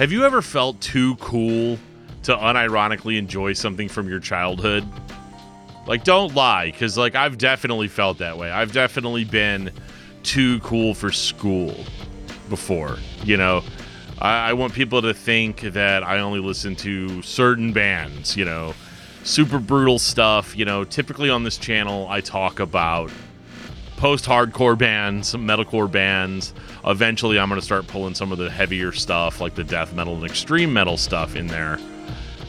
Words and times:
Have 0.00 0.12
you 0.12 0.24
ever 0.24 0.40
felt 0.40 0.80
too 0.80 1.14
cool 1.16 1.78
to 2.22 2.34
unironically 2.34 3.18
enjoy 3.18 3.52
something 3.52 3.86
from 3.86 4.08
your 4.08 4.18
childhood? 4.18 4.82
Like, 5.86 6.04
don't 6.04 6.34
lie, 6.34 6.70
because, 6.70 6.96
like, 6.96 7.14
I've 7.14 7.36
definitely 7.36 7.88
felt 7.88 8.16
that 8.16 8.38
way. 8.38 8.50
I've 8.50 8.72
definitely 8.72 9.24
been 9.24 9.70
too 10.22 10.58
cool 10.60 10.94
for 10.94 11.12
school 11.12 11.84
before. 12.48 12.96
You 13.24 13.36
know, 13.36 13.62
I, 14.18 14.48
I 14.48 14.52
want 14.54 14.72
people 14.72 15.02
to 15.02 15.12
think 15.12 15.60
that 15.60 16.02
I 16.02 16.20
only 16.20 16.40
listen 16.40 16.76
to 16.76 17.20
certain 17.20 17.74
bands, 17.74 18.38
you 18.38 18.46
know, 18.46 18.72
super 19.24 19.58
brutal 19.58 19.98
stuff. 19.98 20.56
You 20.56 20.64
know, 20.64 20.82
typically 20.82 21.28
on 21.28 21.44
this 21.44 21.58
channel, 21.58 22.08
I 22.08 22.22
talk 22.22 22.58
about 22.58 23.10
post 23.98 24.24
hardcore 24.24 24.78
bands, 24.78 25.34
metalcore 25.34 25.92
bands. 25.92 26.54
Eventually, 26.84 27.38
I'm 27.38 27.48
going 27.48 27.60
to 27.60 27.64
start 27.64 27.86
pulling 27.86 28.14
some 28.14 28.32
of 28.32 28.38
the 28.38 28.50
heavier 28.50 28.92
stuff, 28.92 29.40
like 29.40 29.54
the 29.54 29.64
death 29.64 29.94
metal 29.94 30.14
and 30.14 30.24
extreme 30.24 30.72
metal 30.72 30.96
stuff, 30.96 31.36
in 31.36 31.46
there 31.46 31.78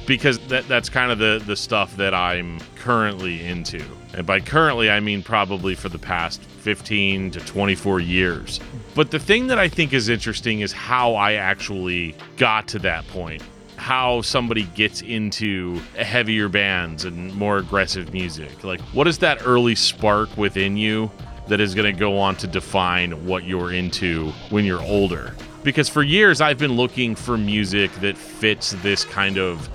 because 0.05 0.39
that, 0.47 0.67
that's 0.67 0.89
kind 0.89 1.11
of 1.11 1.19
the, 1.19 1.41
the 1.45 1.55
stuff 1.55 1.95
that 1.97 2.13
I'm 2.13 2.59
currently 2.75 3.45
into. 3.45 3.81
And 4.13 4.25
by 4.25 4.39
currently, 4.39 4.89
I 4.89 4.99
mean 4.99 5.23
probably 5.23 5.75
for 5.75 5.89
the 5.89 5.99
past 5.99 6.41
15 6.41 7.31
to 7.31 7.39
24 7.39 7.99
years. 7.99 8.59
But 8.95 9.11
the 9.11 9.19
thing 9.19 9.47
that 9.47 9.59
I 9.59 9.69
think 9.69 9.93
is 9.93 10.09
interesting 10.09 10.61
is 10.61 10.71
how 10.71 11.15
I 11.15 11.33
actually 11.33 12.15
got 12.37 12.67
to 12.69 12.79
that 12.79 13.07
point. 13.07 13.41
How 13.77 14.21
somebody 14.21 14.63
gets 14.75 15.01
into 15.01 15.79
heavier 15.97 16.49
bands 16.49 17.05
and 17.05 17.33
more 17.35 17.57
aggressive 17.57 18.13
music. 18.13 18.63
Like, 18.63 18.81
what 18.91 19.07
is 19.07 19.17
that 19.19 19.45
early 19.45 19.75
spark 19.75 20.35
within 20.37 20.77
you 20.77 21.09
that 21.51 21.59
is 21.59 21.75
going 21.75 21.93
to 21.93 21.99
go 21.99 22.17
on 22.17 22.33
to 22.37 22.47
define 22.47 23.25
what 23.25 23.43
you're 23.43 23.73
into 23.73 24.31
when 24.51 24.63
you're 24.63 24.81
older? 24.83 25.35
Because 25.63 25.89
for 25.89 26.01
years, 26.01 26.39
I've 26.39 26.57
been 26.57 26.77
looking 26.77 27.13
for 27.13 27.37
music 27.37 27.91
that 27.95 28.17
fits 28.17 28.71
this 28.81 29.03
kind 29.03 29.37
of 29.37 29.69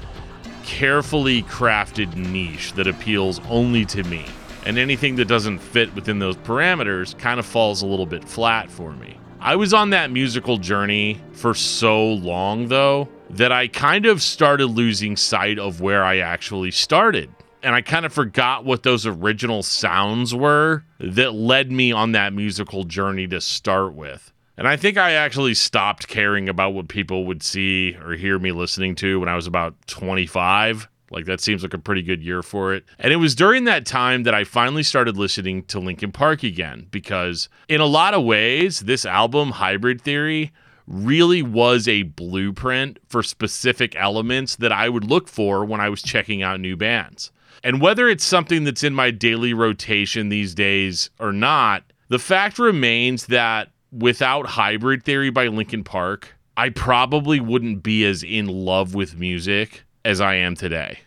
carefully 0.64 1.42
crafted 1.42 2.16
niche 2.16 2.72
that 2.72 2.86
appeals 2.86 3.42
only 3.50 3.84
to 3.84 4.02
me. 4.04 4.24
And 4.64 4.78
anything 4.78 5.16
that 5.16 5.26
doesn't 5.26 5.58
fit 5.58 5.94
within 5.94 6.18
those 6.18 6.38
parameters 6.38 7.16
kind 7.18 7.38
of 7.38 7.44
falls 7.44 7.82
a 7.82 7.86
little 7.86 8.06
bit 8.06 8.24
flat 8.24 8.70
for 8.70 8.92
me. 8.92 9.18
I 9.38 9.56
was 9.56 9.74
on 9.74 9.90
that 9.90 10.10
musical 10.10 10.56
journey 10.56 11.20
for 11.32 11.52
so 11.52 12.06
long, 12.06 12.68
though, 12.68 13.06
that 13.28 13.52
I 13.52 13.68
kind 13.68 14.06
of 14.06 14.22
started 14.22 14.68
losing 14.68 15.14
sight 15.14 15.58
of 15.58 15.82
where 15.82 16.02
I 16.02 16.20
actually 16.20 16.70
started. 16.70 17.28
And 17.66 17.74
I 17.74 17.80
kind 17.80 18.06
of 18.06 18.12
forgot 18.12 18.64
what 18.64 18.84
those 18.84 19.06
original 19.06 19.60
sounds 19.64 20.32
were 20.32 20.84
that 21.00 21.34
led 21.34 21.72
me 21.72 21.90
on 21.90 22.12
that 22.12 22.32
musical 22.32 22.84
journey 22.84 23.26
to 23.26 23.40
start 23.40 23.92
with. 23.94 24.32
And 24.56 24.68
I 24.68 24.76
think 24.76 24.96
I 24.96 25.14
actually 25.14 25.54
stopped 25.54 26.06
caring 26.06 26.48
about 26.48 26.74
what 26.74 26.86
people 26.86 27.26
would 27.26 27.42
see 27.42 27.96
or 28.04 28.12
hear 28.12 28.38
me 28.38 28.52
listening 28.52 28.94
to 28.94 29.18
when 29.18 29.28
I 29.28 29.34
was 29.34 29.48
about 29.48 29.74
25. 29.88 30.86
Like 31.10 31.24
that 31.24 31.40
seems 31.40 31.64
like 31.64 31.74
a 31.74 31.78
pretty 31.78 32.02
good 32.02 32.22
year 32.22 32.40
for 32.40 32.72
it. 32.72 32.84
And 33.00 33.12
it 33.12 33.16
was 33.16 33.34
during 33.34 33.64
that 33.64 33.84
time 33.84 34.22
that 34.22 34.34
I 34.34 34.44
finally 34.44 34.84
started 34.84 35.16
listening 35.16 35.64
to 35.64 35.80
Linkin 35.80 36.12
Park 36.12 36.44
again 36.44 36.86
because 36.92 37.48
in 37.66 37.80
a 37.80 37.86
lot 37.86 38.14
of 38.14 38.22
ways 38.22 38.78
this 38.78 39.04
album 39.04 39.50
Hybrid 39.50 40.00
Theory 40.00 40.52
really 40.86 41.42
was 41.42 41.88
a 41.88 42.04
blueprint 42.04 43.00
for 43.08 43.24
specific 43.24 43.96
elements 43.96 44.54
that 44.54 44.70
I 44.70 44.88
would 44.88 45.02
look 45.02 45.26
for 45.26 45.64
when 45.64 45.80
I 45.80 45.88
was 45.88 46.00
checking 46.00 46.44
out 46.44 46.60
new 46.60 46.76
bands. 46.76 47.32
And 47.62 47.80
whether 47.80 48.08
it's 48.08 48.24
something 48.24 48.64
that's 48.64 48.84
in 48.84 48.94
my 48.94 49.10
daily 49.10 49.54
rotation 49.54 50.28
these 50.28 50.54
days 50.54 51.10
or 51.18 51.32
not, 51.32 51.82
the 52.08 52.18
fact 52.18 52.58
remains 52.58 53.26
that 53.26 53.70
without 53.92 54.46
Hybrid 54.46 55.04
Theory 55.04 55.30
by 55.30 55.48
Linkin 55.48 55.84
Park, 55.84 56.34
I 56.56 56.70
probably 56.70 57.40
wouldn't 57.40 57.82
be 57.82 58.04
as 58.04 58.22
in 58.22 58.46
love 58.46 58.94
with 58.94 59.18
music 59.18 59.84
as 60.04 60.20
I 60.20 60.34
am 60.34 60.54
today. 60.54 60.98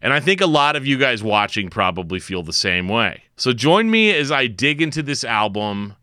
And 0.00 0.12
I 0.12 0.20
think 0.20 0.40
a 0.40 0.46
lot 0.46 0.76
of 0.76 0.86
you 0.86 0.96
guys 0.96 1.22
watching 1.22 1.70
probably 1.70 2.20
feel 2.20 2.42
the 2.42 2.52
same 2.52 2.88
way. 2.88 3.22
So 3.36 3.52
join 3.52 3.90
me 3.90 4.14
as 4.14 4.30
I 4.30 4.46
dig 4.46 4.80
into 4.80 5.02
this 5.02 5.24
album 5.24 5.96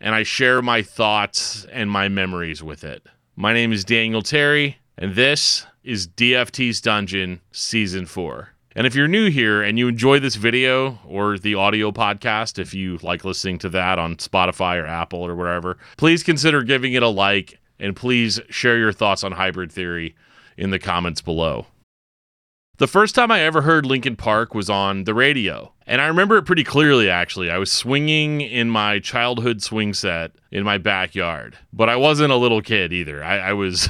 and 0.00 0.14
I 0.14 0.22
share 0.24 0.62
my 0.62 0.82
thoughts 0.82 1.64
and 1.72 1.90
my 1.90 2.08
memories 2.08 2.62
with 2.62 2.84
it. 2.84 3.06
My 3.36 3.52
name 3.52 3.72
is 3.72 3.84
Daniel 3.84 4.22
Terry, 4.22 4.78
and 4.98 5.14
this 5.14 5.66
is 5.84 6.08
DFT's 6.08 6.80
Dungeon 6.80 7.40
Season 7.52 8.06
4. 8.06 8.50
And 8.76 8.86
if 8.86 8.94
you're 8.94 9.08
new 9.08 9.30
here 9.30 9.62
and 9.62 9.78
you 9.78 9.88
enjoy 9.88 10.20
this 10.20 10.34
video 10.34 10.98
or 11.06 11.38
the 11.38 11.54
audio 11.54 11.90
podcast, 11.90 12.58
if 12.58 12.74
you 12.74 12.98
like 12.98 13.24
listening 13.24 13.56
to 13.60 13.70
that 13.70 13.98
on 13.98 14.16
Spotify 14.16 14.76
or 14.78 14.84
Apple 14.84 15.20
or 15.20 15.34
wherever, 15.34 15.78
please 15.96 16.22
consider 16.22 16.62
giving 16.62 16.92
it 16.92 17.02
a 17.02 17.08
like 17.08 17.58
and 17.80 17.96
please 17.96 18.38
share 18.50 18.76
your 18.76 18.92
thoughts 18.92 19.24
on 19.24 19.32
hybrid 19.32 19.72
theory 19.72 20.14
in 20.58 20.68
the 20.68 20.78
comments 20.78 21.22
below. 21.22 21.64
The 22.76 22.86
first 22.86 23.14
time 23.14 23.30
I 23.30 23.40
ever 23.40 23.62
heard 23.62 23.86
Linkin 23.86 24.14
Park 24.14 24.54
was 24.54 24.68
on 24.68 25.04
the 25.04 25.14
radio. 25.14 25.72
And 25.86 26.02
I 26.02 26.06
remember 26.08 26.36
it 26.36 26.42
pretty 26.42 26.64
clearly, 26.64 27.08
actually. 27.08 27.50
I 27.50 27.56
was 27.56 27.72
swinging 27.72 28.42
in 28.42 28.68
my 28.68 28.98
childhood 28.98 29.62
swing 29.62 29.94
set 29.94 30.32
in 30.50 30.64
my 30.64 30.76
backyard, 30.76 31.56
but 31.72 31.88
I 31.88 31.96
wasn't 31.96 32.30
a 32.30 32.36
little 32.36 32.60
kid 32.60 32.92
either. 32.92 33.24
I, 33.24 33.38
I 33.38 33.52
was, 33.54 33.88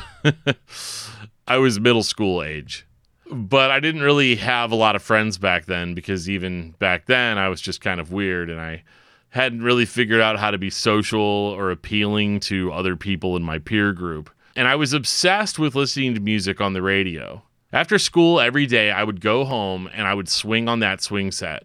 I 1.48 1.58
was 1.58 1.80
middle 1.80 2.04
school 2.04 2.40
age 2.40 2.85
but 3.30 3.70
I 3.70 3.80
didn't 3.80 4.02
really 4.02 4.36
have 4.36 4.72
a 4.72 4.76
lot 4.76 4.96
of 4.96 5.02
friends 5.02 5.38
back 5.38 5.66
then 5.66 5.94
because 5.94 6.28
even 6.28 6.74
back 6.78 7.06
then 7.06 7.38
I 7.38 7.48
was 7.48 7.60
just 7.60 7.80
kind 7.80 8.00
of 8.00 8.12
weird 8.12 8.50
and 8.50 8.60
I 8.60 8.82
hadn't 9.30 9.62
really 9.62 9.84
figured 9.84 10.20
out 10.20 10.38
how 10.38 10.50
to 10.50 10.58
be 10.58 10.70
social 10.70 11.20
or 11.20 11.70
appealing 11.70 12.40
to 12.40 12.72
other 12.72 12.96
people 12.96 13.36
in 13.36 13.42
my 13.42 13.58
peer 13.58 13.92
group. 13.92 14.30
And 14.54 14.66
I 14.66 14.76
was 14.76 14.92
obsessed 14.92 15.58
with 15.58 15.74
listening 15.74 16.14
to 16.14 16.20
music 16.20 16.60
on 16.60 16.72
the 16.72 16.82
radio. 16.82 17.42
After 17.72 17.98
school 17.98 18.40
every 18.40 18.64
day, 18.66 18.90
I 18.90 19.04
would 19.04 19.20
go 19.20 19.44
home 19.44 19.90
and 19.92 20.06
I 20.06 20.14
would 20.14 20.28
swing 20.28 20.68
on 20.68 20.80
that 20.80 21.02
swing 21.02 21.30
set. 21.30 21.64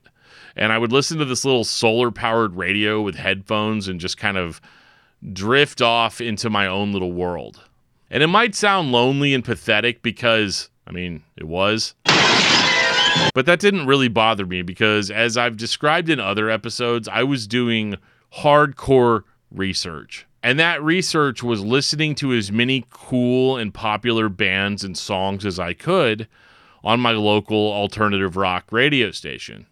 And 0.55 0.73
I 0.73 0.77
would 0.77 0.91
listen 0.91 1.17
to 1.19 1.25
this 1.25 1.45
little 1.45 1.63
solar 1.63 2.11
powered 2.11 2.55
radio 2.55 3.01
with 3.01 3.15
headphones 3.15 3.87
and 3.87 3.99
just 3.99 4.17
kind 4.17 4.37
of 4.37 4.59
drift 5.31 5.81
off 5.81 6.19
into 6.19 6.49
my 6.49 6.67
own 6.67 6.91
little 6.91 7.13
world. 7.13 7.61
And 8.09 8.21
it 8.21 8.27
might 8.27 8.55
sound 8.55 8.91
lonely 8.91 9.33
and 9.33 9.45
pathetic 9.45 10.01
because 10.01 10.69
I 10.87 10.91
mean, 10.91 11.23
it 11.37 11.45
was. 11.45 11.95
But 13.33 13.45
that 13.45 13.59
didn't 13.59 13.87
really 13.87 14.07
bother 14.07 14.45
me 14.45 14.61
because, 14.61 15.11
as 15.11 15.37
I've 15.37 15.57
described 15.57 16.09
in 16.09 16.19
other 16.19 16.49
episodes, 16.49 17.07
I 17.07 17.23
was 17.23 17.47
doing 17.47 17.95
hardcore 18.37 19.23
research. 19.51 20.25
And 20.43 20.59
that 20.59 20.81
research 20.81 21.43
was 21.43 21.61
listening 21.61 22.15
to 22.15 22.33
as 22.33 22.51
many 22.51 22.85
cool 22.89 23.57
and 23.57 23.73
popular 23.73 24.27
bands 24.27 24.83
and 24.83 24.97
songs 24.97 25.45
as 25.45 25.59
I 25.59 25.73
could 25.73 26.27
on 26.83 26.99
my 26.99 27.11
local 27.11 27.71
alternative 27.71 28.35
rock 28.35 28.71
radio 28.71 29.11
station. 29.11 29.67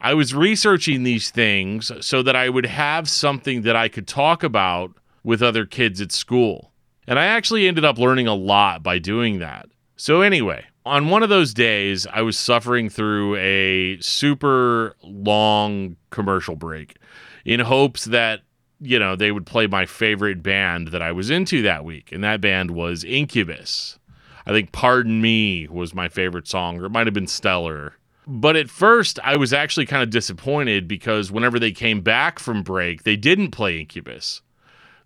I 0.00 0.14
was 0.14 0.34
researching 0.34 1.02
these 1.02 1.30
things 1.30 1.90
so 2.00 2.22
that 2.22 2.36
I 2.36 2.48
would 2.48 2.66
have 2.66 3.08
something 3.08 3.62
that 3.62 3.76
I 3.76 3.88
could 3.88 4.06
talk 4.06 4.42
about 4.42 4.92
with 5.24 5.42
other 5.42 5.66
kids 5.66 6.00
at 6.00 6.12
school. 6.12 6.72
And 7.06 7.18
I 7.18 7.26
actually 7.26 7.66
ended 7.66 7.84
up 7.84 7.98
learning 7.98 8.28
a 8.28 8.34
lot 8.34 8.82
by 8.82 8.98
doing 8.98 9.40
that. 9.40 9.68
So, 10.00 10.20
anyway, 10.20 10.64
on 10.86 11.08
one 11.08 11.24
of 11.24 11.28
those 11.28 11.52
days, 11.52 12.06
I 12.06 12.22
was 12.22 12.38
suffering 12.38 12.88
through 12.88 13.34
a 13.34 13.98
super 14.00 14.94
long 15.02 15.96
commercial 16.10 16.54
break 16.54 16.98
in 17.44 17.58
hopes 17.58 18.04
that, 18.04 18.42
you 18.80 18.96
know, 18.96 19.16
they 19.16 19.32
would 19.32 19.44
play 19.44 19.66
my 19.66 19.86
favorite 19.86 20.40
band 20.40 20.88
that 20.88 21.02
I 21.02 21.10
was 21.10 21.30
into 21.30 21.62
that 21.62 21.84
week. 21.84 22.12
And 22.12 22.22
that 22.22 22.40
band 22.40 22.70
was 22.70 23.02
Incubus. 23.02 23.98
I 24.46 24.52
think 24.52 24.70
Pardon 24.70 25.20
Me 25.20 25.66
was 25.66 25.92
my 25.92 26.08
favorite 26.08 26.46
song, 26.46 26.80
or 26.80 26.84
it 26.84 26.90
might 26.90 27.08
have 27.08 27.14
been 27.14 27.26
Stellar. 27.26 27.94
But 28.24 28.54
at 28.54 28.70
first, 28.70 29.18
I 29.24 29.36
was 29.36 29.52
actually 29.52 29.86
kind 29.86 30.04
of 30.04 30.10
disappointed 30.10 30.86
because 30.86 31.32
whenever 31.32 31.58
they 31.58 31.72
came 31.72 32.02
back 32.02 32.38
from 32.38 32.62
break, 32.62 33.02
they 33.02 33.16
didn't 33.16 33.50
play 33.50 33.80
Incubus 33.80 34.42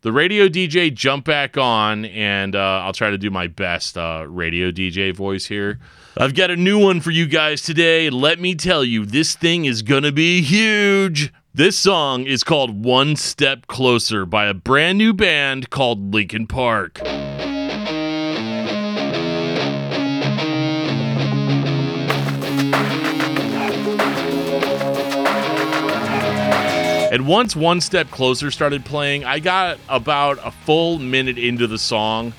the 0.03 0.13
radio 0.13 0.49
DJ 0.49 0.93
jump 0.93 1.25
back 1.25 1.57
on, 1.57 2.05
and 2.07 2.55
uh, 2.55 2.83
I'll 2.85 2.93
try 2.93 3.11
to 3.11 3.19
do 3.19 3.31
my 3.31 3.47
best 3.47 3.97
uh, 3.97 4.27
radio 4.29 4.71
DJ 4.71 5.15
voice 5.15 5.47
here. 5.47 5.79
I've 6.17 6.35
got 6.35 6.51
a 6.51 6.57
new 6.57 6.79
one 6.79 7.01
for 7.01 7.11
you 7.11 7.27
guys 7.27 7.63
today. 7.63 8.11
Let 8.11 8.39
me 8.39 8.55
tell 8.55 8.85
you, 8.85 9.07
this 9.07 9.35
thing 9.35 9.65
is 9.65 9.83
going 9.83 10.03
to 10.03 10.13
be 10.13 10.43
huge. 10.43 11.33
This 11.55 11.79
song 11.79 12.27
is 12.27 12.43
called 12.45 12.85
One 12.85 13.15
Step 13.17 13.67
Closer 13.69 14.27
by 14.27 14.47
a 14.47 14.55
brand 14.55 14.99
new 14.99 15.13
band 15.13 15.71
called 15.71 16.13
Linkin 16.13 16.47
Park. 16.47 17.01
And 27.13 27.27
once 27.27 27.55
One 27.55 27.83
Step 27.83 28.11
Closer 28.11 28.51
started 28.51 28.87
playing, 28.87 29.27
I 29.27 29.39
got 29.39 29.79
about 29.87 30.39
a 30.43 30.51
full 30.51 30.99
minute 30.99 31.37
into 31.37 31.67
the 31.67 31.77
song 31.77 32.33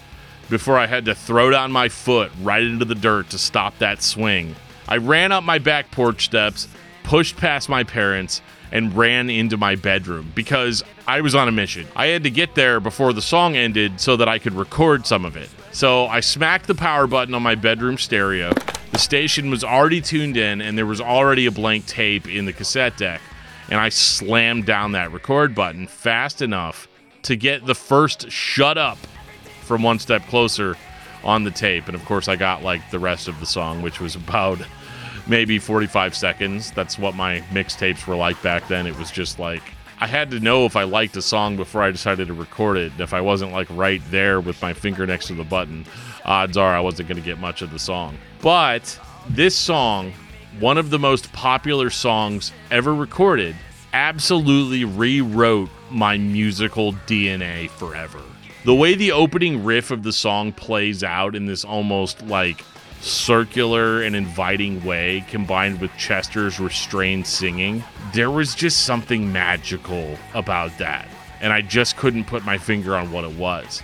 before 0.49 0.79
I 0.79 0.87
had 0.87 1.05
to 1.05 1.13
throw 1.13 1.51
down 1.51 1.71
my 1.71 1.89
foot 1.89 2.31
right 2.41 2.63
into 2.63 2.83
the 2.83 2.95
dirt 2.95 3.29
to 3.29 3.37
stop 3.37 3.77
that 3.77 4.01
swing. 4.01 4.55
I 4.87 4.97
ran 4.97 5.31
up 5.31 5.43
my 5.43 5.59
back 5.59 5.91
porch 5.91 6.25
steps, 6.25 6.67
pushed 7.03 7.37
past 7.37 7.69
my 7.69 7.83
parents, 7.83 8.41
and 8.71 8.97
ran 8.97 9.29
into 9.29 9.57
my 9.57 9.75
bedroom 9.75 10.31
because 10.33 10.83
I 11.05 11.21
was 11.21 11.35
on 11.35 11.47
a 11.47 11.51
mission. 11.51 11.85
I 11.95 12.07
had 12.07 12.23
to 12.23 12.31
get 12.31 12.55
there 12.55 12.79
before 12.79 13.13
the 13.13 13.21
song 13.21 13.55
ended 13.55 14.01
so 14.01 14.17
that 14.17 14.27
I 14.27 14.39
could 14.39 14.53
record 14.53 15.05
some 15.05 15.23
of 15.23 15.37
it. 15.37 15.51
So 15.71 16.07
I 16.07 16.19
smacked 16.19 16.65
the 16.65 16.73
power 16.73 17.05
button 17.05 17.35
on 17.35 17.43
my 17.43 17.53
bedroom 17.53 17.99
stereo. 17.99 18.51
The 18.91 18.97
station 18.97 19.51
was 19.51 19.63
already 19.63 20.01
tuned 20.01 20.35
in, 20.35 20.61
and 20.61 20.75
there 20.75 20.87
was 20.87 20.99
already 20.99 21.45
a 21.45 21.51
blank 21.51 21.85
tape 21.85 22.27
in 22.27 22.45
the 22.45 22.53
cassette 22.53 22.97
deck. 22.97 23.21
And 23.69 23.79
I 23.79 23.89
slammed 23.89 24.65
down 24.65 24.91
that 24.93 25.11
record 25.11 25.55
button 25.55 25.87
fast 25.87 26.41
enough 26.41 26.87
to 27.23 27.35
get 27.35 27.65
the 27.65 27.75
first 27.75 28.29
shut 28.29 28.77
up 28.77 28.97
from 29.61 29.83
One 29.83 29.99
Step 29.99 30.25
Closer 30.27 30.75
on 31.23 31.43
the 31.43 31.51
tape. 31.51 31.87
And 31.87 31.95
of 31.95 32.03
course, 32.05 32.27
I 32.27 32.35
got 32.35 32.63
like 32.63 32.91
the 32.91 32.99
rest 32.99 33.27
of 33.27 33.39
the 33.39 33.45
song, 33.45 33.81
which 33.81 33.99
was 33.99 34.15
about 34.15 34.59
maybe 35.27 35.59
45 35.59 36.15
seconds. 36.15 36.71
That's 36.71 36.99
what 36.99 37.15
my 37.15 37.39
mixtapes 37.51 38.05
were 38.05 38.15
like 38.15 38.41
back 38.41 38.67
then. 38.67 38.85
It 38.85 38.97
was 38.97 39.09
just 39.09 39.39
like 39.39 39.63
I 39.99 40.07
had 40.07 40.31
to 40.31 40.39
know 40.41 40.65
if 40.65 40.75
I 40.75 40.83
liked 40.83 41.15
a 41.15 41.21
song 41.21 41.55
before 41.55 41.81
I 41.81 41.91
decided 41.91 42.27
to 42.27 42.33
record 42.33 42.77
it. 42.77 42.91
And 42.91 42.99
if 42.99 43.13
I 43.13 43.21
wasn't 43.21 43.53
like 43.53 43.67
right 43.69 44.01
there 44.11 44.41
with 44.41 44.61
my 44.61 44.73
finger 44.73 45.07
next 45.07 45.27
to 45.27 45.33
the 45.33 45.45
button, 45.45 45.85
odds 46.25 46.57
are 46.57 46.75
I 46.75 46.81
wasn't 46.81 47.07
going 47.07 47.21
to 47.21 47.25
get 47.25 47.39
much 47.39 47.61
of 47.61 47.71
the 47.71 47.79
song. 47.79 48.17
But 48.41 48.99
this 49.29 49.55
song, 49.55 50.11
one 50.59 50.77
of 50.77 50.89
the 50.89 50.99
most 50.99 51.31
popular 51.33 51.89
songs 51.89 52.51
ever 52.69 52.93
recorded, 52.93 53.55
absolutely 53.93 54.83
rewrote 54.85 55.69
my 55.89 56.17
musical 56.17 56.93
DNA 57.07 57.69
forever. 57.69 58.21
The 58.65 58.73
way 58.73 58.95
the 58.95 59.11
opening 59.11 59.63
riff 59.63 59.91
of 59.91 60.03
the 60.03 60.13
song 60.13 60.53
plays 60.53 61.03
out 61.03 61.35
in 61.35 61.45
this 61.45 61.65
almost 61.65 62.21
like 62.23 62.63
circular 63.01 64.01
and 64.01 64.15
inviting 64.15 64.83
way 64.85 65.25
combined 65.29 65.81
with 65.81 65.95
Chester's 65.97 66.59
restrained 66.59 67.27
singing, 67.27 67.83
there 68.13 68.31
was 68.31 68.55
just 68.55 68.85
something 68.85 69.31
magical 69.31 70.17
about 70.33 70.77
that. 70.77 71.07
And 71.41 71.51
I 71.51 71.61
just 71.61 71.97
couldn't 71.97 72.25
put 72.25 72.45
my 72.45 72.57
finger 72.57 72.95
on 72.95 73.11
what 73.11 73.25
it 73.25 73.35
was. 73.37 73.81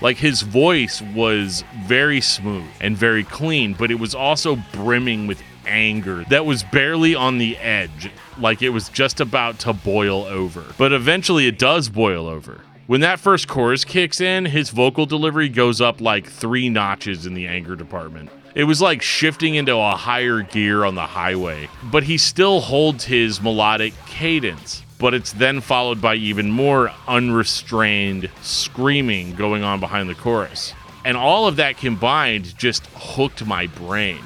Like 0.00 0.16
his 0.16 0.42
voice 0.42 1.02
was 1.14 1.62
very 1.84 2.20
smooth 2.20 2.64
and 2.80 2.96
very 2.96 3.24
clean, 3.24 3.74
but 3.74 3.90
it 3.90 4.00
was 4.00 4.14
also 4.14 4.56
brimming 4.72 5.26
with 5.26 5.42
anger 5.66 6.24
that 6.30 6.46
was 6.46 6.62
barely 6.64 7.14
on 7.14 7.38
the 7.38 7.56
edge, 7.58 8.10
like 8.38 8.62
it 8.62 8.70
was 8.70 8.88
just 8.88 9.20
about 9.20 9.58
to 9.60 9.72
boil 9.72 10.24
over. 10.24 10.64
But 10.78 10.92
eventually 10.92 11.46
it 11.46 11.58
does 11.58 11.88
boil 11.88 12.26
over. 12.26 12.60
When 12.86 13.00
that 13.00 13.20
first 13.20 13.48
chorus 13.48 13.84
kicks 13.84 14.20
in, 14.20 14.44
his 14.44 14.70
vocal 14.70 15.06
delivery 15.06 15.48
goes 15.48 15.80
up 15.80 16.00
like 16.00 16.26
three 16.26 16.68
notches 16.68 17.26
in 17.26 17.34
the 17.34 17.46
anger 17.46 17.76
department. 17.76 18.30
It 18.54 18.64
was 18.64 18.82
like 18.82 19.00
shifting 19.00 19.54
into 19.54 19.74
a 19.74 19.96
higher 19.96 20.42
gear 20.42 20.84
on 20.84 20.94
the 20.94 21.06
highway, 21.06 21.68
but 21.84 22.02
he 22.02 22.18
still 22.18 22.60
holds 22.60 23.04
his 23.04 23.40
melodic 23.40 23.94
cadence. 24.06 24.82
But 24.98 25.14
it's 25.14 25.32
then 25.32 25.60
followed 25.60 26.00
by 26.00 26.16
even 26.16 26.50
more 26.50 26.92
unrestrained 27.08 28.28
screaming 28.42 29.34
going 29.36 29.62
on 29.62 29.80
behind 29.80 30.08
the 30.08 30.14
chorus. 30.14 30.74
And 31.04 31.16
all 31.16 31.48
of 31.48 31.56
that 31.56 31.78
combined 31.78 32.56
just 32.58 32.86
hooked 32.94 33.44
my 33.44 33.68
brain. 33.68 34.22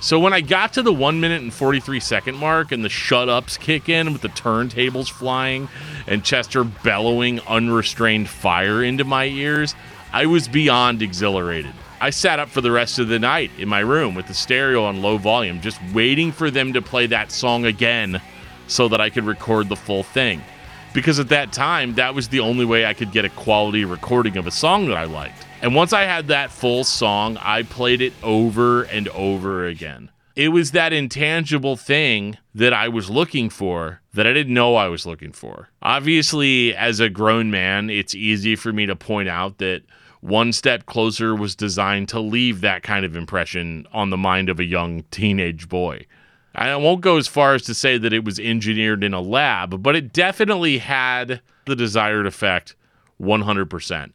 So 0.00 0.18
when 0.20 0.34
I 0.34 0.42
got 0.42 0.74
to 0.74 0.82
the 0.82 0.92
1 0.92 1.20
minute 1.20 1.42
and 1.42 1.52
43 1.52 2.00
second 2.00 2.36
mark 2.36 2.70
and 2.70 2.84
the 2.84 2.88
shut 2.88 3.28
ups 3.28 3.56
kick 3.56 3.88
in 3.88 4.12
with 4.12 4.22
the 4.22 4.28
turntables 4.28 5.10
flying 5.10 5.68
and 6.06 6.22
Chester 6.22 6.64
bellowing 6.64 7.40
unrestrained 7.40 8.28
fire 8.28 8.84
into 8.84 9.04
my 9.04 9.24
ears, 9.24 9.74
I 10.12 10.26
was 10.26 10.48
beyond 10.48 11.00
exhilarated. 11.02 11.72
I 11.98 12.10
sat 12.10 12.38
up 12.38 12.50
for 12.50 12.60
the 12.60 12.70
rest 12.70 12.98
of 12.98 13.08
the 13.08 13.18
night 13.18 13.50
in 13.58 13.70
my 13.70 13.80
room 13.80 14.14
with 14.14 14.26
the 14.26 14.34
stereo 14.34 14.84
on 14.84 15.00
low 15.00 15.16
volume, 15.16 15.62
just 15.62 15.80
waiting 15.94 16.30
for 16.30 16.50
them 16.50 16.74
to 16.74 16.82
play 16.82 17.06
that 17.06 17.32
song 17.32 17.64
again 17.64 18.20
so 18.66 18.88
that 18.88 19.00
I 19.00 19.08
could 19.08 19.24
record 19.24 19.70
the 19.70 19.76
full 19.76 20.02
thing. 20.02 20.42
Because 20.92 21.18
at 21.18 21.30
that 21.30 21.52
time, 21.52 21.94
that 21.94 22.14
was 22.14 22.28
the 22.28 22.40
only 22.40 22.66
way 22.66 22.84
I 22.84 22.92
could 22.92 23.12
get 23.12 23.24
a 23.24 23.30
quality 23.30 23.86
recording 23.86 24.36
of 24.36 24.46
a 24.46 24.50
song 24.50 24.88
that 24.88 24.96
I 24.96 25.04
liked. 25.04 25.45
And 25.62 25.74
once 25.74 25.92
I 25.92 26.02
had 26.02 26.28
that 26.28 26.50
full 26.50 26.84
song, 26.84 27.38
I 27.38 27.62
played 27.62 28.00
it 28.00 28.12
over 28.22 28.82
and 28.82 29.08
over 29.08 29.66
again. 29.66 30.10
It 30.34 30.48
was 30.48 30.72
that 30.72 30.92
intangible 30.92 31.76
thing 31.76 32.36
that 32.54 32.74
I 32.74 32.88
was 32.88 33.08
looking 33.08 33.48
for 33.48 34.02
that 34.12 34.26
I 34.26 34.34
didn't 34.34 34.52
know 34.52 34.76
I 34.76 34.88
was 34.88 35.06
looking 35.06 35.32
for. 35.32 35.70
Obviously, 35.80 36.76
as 36.76 37.00
a 37.00 37.08
grown 37.08 37.50
man, 37.50 37.88
it's 37.88 38.14
easy 38.14 38.54
for 38.54 38.70
me 38.70 38.84
to 38.84 38.94
point 38.94 39.30
out 39.30 39.56
that 39.58 39.82
one 40.20 40.52
Step 40.52 40.84
Closer 40.84 41.34
was 41.34 41.54
designed 41.54 42.10
to 42.10 42.20
leave 42.20 42.60
that 42.60 42.82
kind 42.82 43.06
of 43.06 43.16
impression 43.16 43.86
on 43.92 44.10
the 44.10 44.16
mind 44.18 44.50
of 44.50 44.60
a 44.60 44.64
young 44.64 45.04
teenage 45.10 45.70
boy. 45.70 46.04
I 46.54 46.74
won't 46.76 47.00
go 47.00 47.16
as 47.16 47.28
far 47.28 47.54
as 47.54 47.62
to 47.62 47.74
say 47.74 47.96
that 47.98 48.12
it 48.12 48.24
was 48.24 48.38
engineered 48.38 49.04
in 49.04 49.14
a 49.14 49.20
lab, 49.20 49.82
but 49.82 49.96
it 49.96 50.12
definitely 50.12 50.78
had 50.78 51.40
the 51.64 51.76
desired 51.76 52.26
effect 52.26 52.74
100%. 53.20 54.12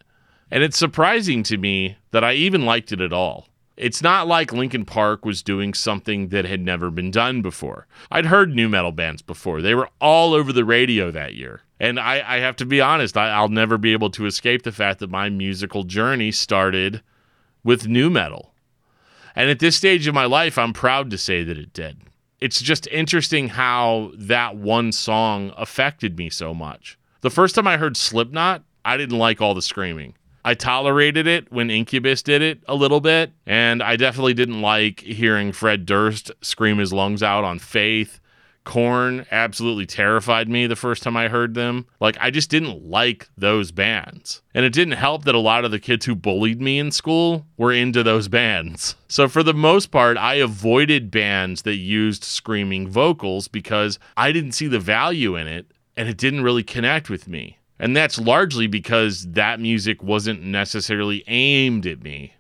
And 0.52 0.64
it's 0.64 0.78
surprising 0.78 1.44
to 1.44 1.58
me 1.58 1.98
that 2.12 2.24
I 2.24 2.34
even 2.34 2.66
liked 2.66 2.92
it 2.92 3.00
at 3.02 3.14
all. 3.14 3.48
It's 3.78 4.02
not 4.02 4.28
like 4.28 4.52
Linkin 4.52 4.86
Park 4.86 5.26
was 5.26 5.42
doing 5.42 5.74
something 5.74 6.28
that 6.28 6.46
had 6.46 6.60
never 6.62 6.92
been 6.92 7.10
done 7.10 7.42
before. 7.42 7.88
I'd 8.12 8.26
heard 8.26 8.54
nu 8.54 8.68
metal 8.68 8.92
bands 8.92 9.22
before, 9.22 9.62
they 9.62 9.74
were 9.74 9.90
all 10.00 10.34
over 10.34 10.52
the 10.54 10.66
radio 10.66 11.10
that 11.10 11.34
year. 11.36 11.62
And 11.80 12.00
I, 12.00 12.36
I 12.36 12.40
have 12.40 12.58
to 12.58 12.66
be 12.66 12.80
honest, 12.80 13.18
I, 13.18 13.30
I'll 13.30 13.50
never 13.50 13.78
be 13.78 13.94
able 13.94 14.12
to 14.12 14.28
escape 14.28 14.64
the 14.64 14.72
fact 14.72 15.00
that 15.00 15.10
my 15.10 15.30
musical 15.30 15.84
journey 15.84 16.32
started 16.32 17.02
with 17.64 17.88
nu 17.88 18.10
metal. 18.10 18.54
And 19.36 19.50
at 19.50 19.60
this 19.60 19.78
stage 19.78 20.06
of 20.06 20.14
my 20.14 20.26
life, 20.26 20.58
I'm 20.58 20.74
proud 20.74 21.10
to 21.10 21.18
say 21.18 21.44
that 21.44 21.58
it 21.58 21.74
did. 21.74 22.02
It's 22.40 22.62
just 22.62 22.88
interesting 22.88 23.48
how 23.48 24.12
that 24.16 24.58
one 24.58 24.92
song 24.92 25.54
affected 25.58 26.18
me 26.18 26.30
so 26.30 26.54
much. 26.54 27.00
The 27.22 27.30
first 27.30 27.56
time 27.56 27.68
I 27.68 27.78
heard 27.78 27.96
Slipknot, 27.96 28.64
I 28.84 28.98
didn't 28.98 29.18
like 29.18 29.42
all 29.42 29.54
the 29.54 29.62
screaming. 29.62 30.16
I 30.44 30.54
tolerated 30.54 31.28
it 31.28 31.52
when 31.52 31.70
Incubus 31.70 32.24
did 32.24 32.42
it 32.42 32.64
a 32.68 32.76
little 32.76 33.00
bit, 33.00 33.32
and 33.46 33.84
I 33.84 33.96
definitely 33.96 34.34
didn't 34.34 34.62
like 34.62 35.02
hearing 35.02 35.52
Fred 35.52 35.86
Durst 35.86 36.32
scream 36.42 36.78
his 36.78 36.92
lungs 36.92 37.22
out 37.22 37.44
on 37.44 37.60
Faith. 37.60 38.20
Korn 38.64 39.26
absolutely 39.32 39.88
terrified 39.88 40.48
me 40.48 40.68
the 40.68 40.76
first 40.76 41.02
time 41.02 41.18
I 41.18 41.30
heard 41.30 41.56
them. 41.56 41.88
Like, 42.00 42.18
I 42.20 42.30
just 42.30 42.50
didn't 42.50 42.88
like 42.88 43.28
those 43.36 43.72
bands. 43.72 44.42
And 44.54 44.66
it 44.66 44.74
didn't 44.74 44.94
help 44.94 45.26
that 45.26 45.34
a 45.34 45.40
lot 45.40 45.66
of 45.66 45.72
the 45.72 45.80
kids 45.80 46.06
who 46.06 46.16
bullied 46.16 46.62
me 46.62 46.78
in 46.78 46.92
school 46.92 47.48
were 47.58 47.74
into 47.74 48.04
those 48.04 48.28
bands. 48.28 48.96
So, 49.08 49.28
for 49.28 49.42
the 49.42 49.54
most 49.54 49.90
part, 49.90 50.16
I 50.18 50.36
avoided 50.36 51.10
bands 51.10 51.64
that 51.64 51.76
used 51.76 52.24
screaming 52.24 52.88
vocals 52.88 53.48
because 53.48 53.98
I 54.16 54.32
didn't 54.32 54.52
see 54.52 54.68
the 54.68 54.80
value 54.80 55.36
in 55.36 55.48
it 55.48 55.72
and 55.98 56.08
it 56.08 56.18
didn't 56.18 56.44
really 56.44 56.64
connect 56.64 57.10
with 57.10 57.28
me. 57.28 57.58
And 57.82 57.98
that's 57.98 58.20
largely 58.20 58.68
because 58.68 59.26
that 59.32 59.60
music 59.60 60.04
wasn't 60.04 60.44
necessarily 60.44 61.24
aimed 61.26 61.88
at 61.88 62.04
me. 62.04 62.36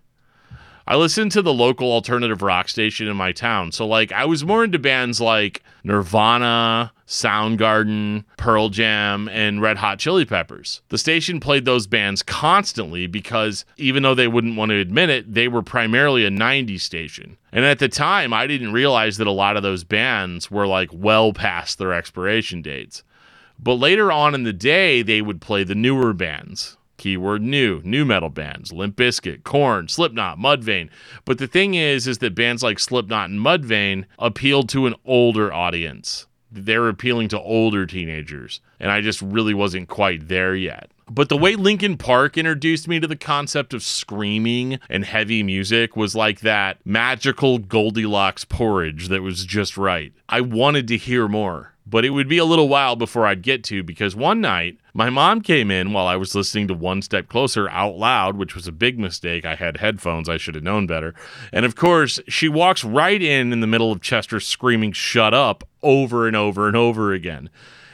I 0.85 0.97
listened 0.97 1.31
to 1.31 1.41
the 1.41 1.53
local 1.53 1.91
alternative 1.91 2.43
rock 2.43 2.69
station 2.69 3.07
in 3.07 3.17
my 3.17 3.31
town. 3.31 3.71
So, 3.71 3.87
like, 3.87 4.11
I 4.11 4.25
was 4.25 4.45
more 4.45 4.63
into 4.63 4.77
bands 4.77 5.19
like 5.19 5.63
Nirvana, 5.83 6.91
Soundgarden, 7.07 8.23
Pearl 8.37 8.69
Jam, 8.69 9.29
and 9.29 9.61
Red 9.63 9.77
Hot 9.77 9.97
Chili 9.97 10.25
Peppers. 10.25 10.81
The 10.89 10.97
station 10.99 11.39
played 11.39 11.65
those 11.65 11.87
bands 11.87 12.21
constantly 12.21 13.07
because 13.07 13.65
even 13.77 14.03
though 14.03 14.15
they 14.15 14.27
wouldn't 14.27 14.57
want 14.57 14.69
to 14.69 14.79
admit 14.79 15.09
it, 15.09 15.33
they 15.33 15.47
were 15.47 15.63
primarily 15.63 16.23
a 16.23 16.29
90s 16.29 16.81
station. 16.81 17.37
And 17.51 17.65
at 17.65 17.79
the 17.79 17.89
time, 17.89 18.31
I 18.31 18.45
didn't 18.45 18.73
realize 18.73 19.17
that 19.17 19.27
a 19.27 19.31
lot 19.31 19.57
of 19.57 19.63
those 19.63 19.83
bands 19.83 20.51
were 20.51 20.67
like 20.67 20.89
well 20.93 21.33
past 21.33 21.79
their 21.79 21.93
expiration 21.93 22.61
dates. 22.61 23.03
But 23.63 23.75
later 23.75 24.11
on 24.11 24.33
in 24.33 24.43
the 24.43 24.53
day, 24.53 25.03
they 25.03 25.21
would 25.21 25.39
play 25.39 25.63
the 25.63 25.75
newer 25.75 26.13
bands. 26.13 26.77
Keyword 26.97 27.41
new, 27.41 27.81
nu 27.83 28.05
metal 28.05 28.29
bands, 28.29 28.71
Limp 28.71 28.95
Bizkit, 28.95 29.43
Korn, 29.43 29.87
Slipknot, 29.87 30.37
Mudvayne. 30.37 30.89
But 31.25 31.37
the 31.37 31.47
thing 31.47 31.73
is, 31.75 32.07
is 32.07 32.19
that 32.19 32.35
bands 32.35 32.63
like 32.63 32.79
Slipknot 32.79 33.29
and 33.29 33.39
Mudvayne 33.39 34.05
appealed 34.19 34.69
to 34.69 34.87
an 34.87 34.95
older 35.05 35.53
audience. 35.53 36.27
They're 36.51 36.89
appealing 36.89 37.29
to 37.29 37.39
older 37.39 37.85
teenagers. 37.85 38.61
And 38.79 38.91
I 38.91 39.01
just 39.01 39.21
really 39.21 39.53
wasn't 39.53 39.89
quite 39.89 40.27
there 40.27 40.55
yet. 40.55 40.91
But 41.09 41.29
the 41.29 41.37
way 41.37 41.55
Linkin 41.55 41.97
Park 41.97 42.37
introduced 42.37 42.87
me 42.87 42.99
to 42.99 43.07
the 43.07 43.15
concept 43.15 43.73
of 43.73 43.83
screaming 43.83 44.79
and 44.89 45.03
heavy 45.03 45.43
music 45.43 45.95
was 45.95 46.15
like 46.15 46.39
that 46.41 46.77
magical 46.85 47.57
Goldilocks 47.57 48.45
porridge 48.45 49.09
that 49.09 49.21
was 49.21 49.45
just 49.45 49.77
right. 49.77 50.13
I 50.29 50.41
wanted 50.41 50.87
to 50.87 50.97
hear 50.97 51.27
more 51.27 51.70
but 51.85 52.05
it 52.05 52.11
would 52.11 52.27
be 52.27 52.37
a 52.37 52.45
little 52.45 52.69
while 52.69 52.95
before 52.95 53.25
I'd 53.25 53.41
get 53.41 53.63
to 53.65 53.83
because 53.83 54.15
one 54.15 54.41
night 54.41 54.77
my 54.93 55.09
mom 55.09 55.41
came 55.41 55.71
in 55.71 55.93
while 55.93 56.07
I 56.07 56.15
was 56.15 56.35
listening 56.35 56.67
to 56.67 56.73
One 56.73 57.01
Step 57.01 57.27
Closer 57.27 57.69
out 57.69 57.97
loud, 57.97 58.37
which 58.37 58.55
was 58.55 58.67
a 58.67 58.71
big 58.71 58.99
mistake. 58.99 59.45
I 59.45 59.55
had 59.55 59.77
headphones, 59.77 60.29
I 60.29 60.37
should 60.37 60.55
have 60.55 60.63
known 60.63 60.87
better. 60.87 61.13
And 61.51 61.65
of 61.65 61.75
course, 61.75 62.19
she 62.27 62.49
walks 62.49 62.83
right 62.83 63.21
in 63.21 63.53
in 63.53 63.61
the 63.61 63.67
middle 63.67 63.91
of 63.91 64.01
Chester 64.01 64.39
screaming, 64.39 64.91
Shut 64.91 65.33
up, 65.33 65.63
over 65.81 66.27
and 66.27 66.35
over 66.35 66.67
and 66.67 66.77
over 66.77 67.13
again. 67.13 67.49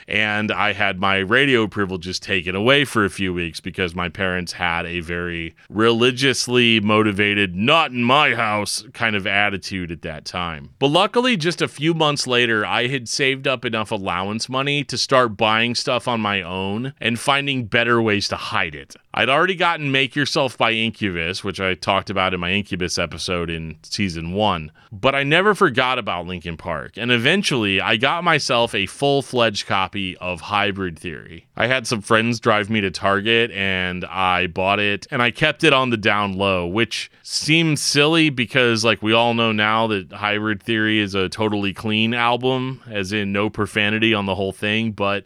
And 0.07 0.51
I 0.51 0.73
had 0.73 0.99
my 0.99 1.17
radio 1.17 1.67
privileges 1.67 2.19
taken 2.19 2.55
away 2.55 2.85
for 2.85 3.03
a 3.03 3.09
few 3.09 3.33
weeks 3.33 3.59
because 3.59 3.93
my 3.93 4.09
parents 4.09 4.53
had 4.53 4.85
a 4.85 5.01
very 5.01 5.55
religiously 5.69 6.79
motivated, 6.79 7.55
not 7.55 7.91
in 7.91 8.03
my 8.03 8.35
house 8.35 8.85
kind 8.93 9.15
of 9.15 9.27
attitude 9.27 9.91
at 9.91 10.01
that 10.03 10.25
time. 10.25 10.69
But 10.79 10.87
luckily, 10.87 11.35
just 11.35 11.61
a 11.61 11.67
few 11.67 11.93
months 11.93 12.25
later, 12.27 12.65
I 12.65 12.87
had 12.87 13.09
saved 13.09 13.47
up 13.47 13.65
enough 13.65 13.91
allowance 13.91 14.47
money 14.47 14.83
to 14.85 14.97
start 14.97 15.37
buying 15.37 15.75
stuff 15.75 16.07
on 16.07 16.21
my 16.21 16.41
own 16.41 16.93
and 17.01 17.19
finding 17.19 17.65
better 17.65 18.01
ways 18.01 18.27
to 18.29 18.35
hide 18.35 18.75
it. 18.75 18.95
I'd 19.17 19.29
already 19.29 19.55
gotten 19.55 19.91
Make 19.91 20.15
Yourself 20.15 20.59
by 20.59 20.73
Incubus, 20.73 21.43
which 21.43 21.59
I 21.59 21.73
talked 21.73 22.11
about 22.11 22.35
in 22.35 22.39
my 22.39 22.51
Incubus 22.51 22.99
episode 22.99 23.49
in 23.49 23.79
season 23.81 24.33
one, 24.33 24.71
but 24.91 25.15
I 25.15 25.23
never 25.23 25.55
forgot 25.55 25.97
about 25.97 26.27
Linkin 26.27 26.55
Park, 26.55 26.97
and 26.97 27.11
eventually 27.11 27.81
I 27.81 27.97
got 27.97 28.23
myself 28.23 28.75
a 28.75 28.85
full 28.85 29.23
fledged 29.23 29.65
copy 29.65 30.15
of 30.17 30.41
Hybrid 30.41 30.99
Theory. 30.99 31.47
I 31.55 31.65
had 31.65 31.87
some 31.87 32.01
friends 32.01 32.39
drive 32.39 32.69
me 32.69 32.79
to 32.81 32.91
Target 32.91 33.49
and 33.49 34.05
I 34.05 34.45
bought 34.45 34.79
it, 34.79 35.07
and 35.09 35.23
I 35.23 35.31
kept 35.31 35.63
it 35.63 35.73
on 35.73 35.89
the 35.89 35.97
down 35.97 36.33
low, 36.33 36.67
which 36.67 37.09
seems 37.23 37.81
silly 37.81 38.29
because, 38.29 38.85
like, 38.85 39.01
we 39.01 39.13
all 39.13 39.33
know 39.33 39.51
now 39.51 39.87
that 39.87 40.11
Hybrid 40.11 40.61
Theory 40.61 40.99
is 40.99 41.15
a 41.15 41.27
totally 41.27 41.73
clean 41.73 42.13
album, 42.13 42.83
as 42.87 43.11
in 43.11 43.31
no 43.31 43.49
profanity 43.49 44.13
on 44.13 44.27
the 44.27 44.35
whole 44.35 44.53
thing, 44.53 44.91
but 44.91 45.23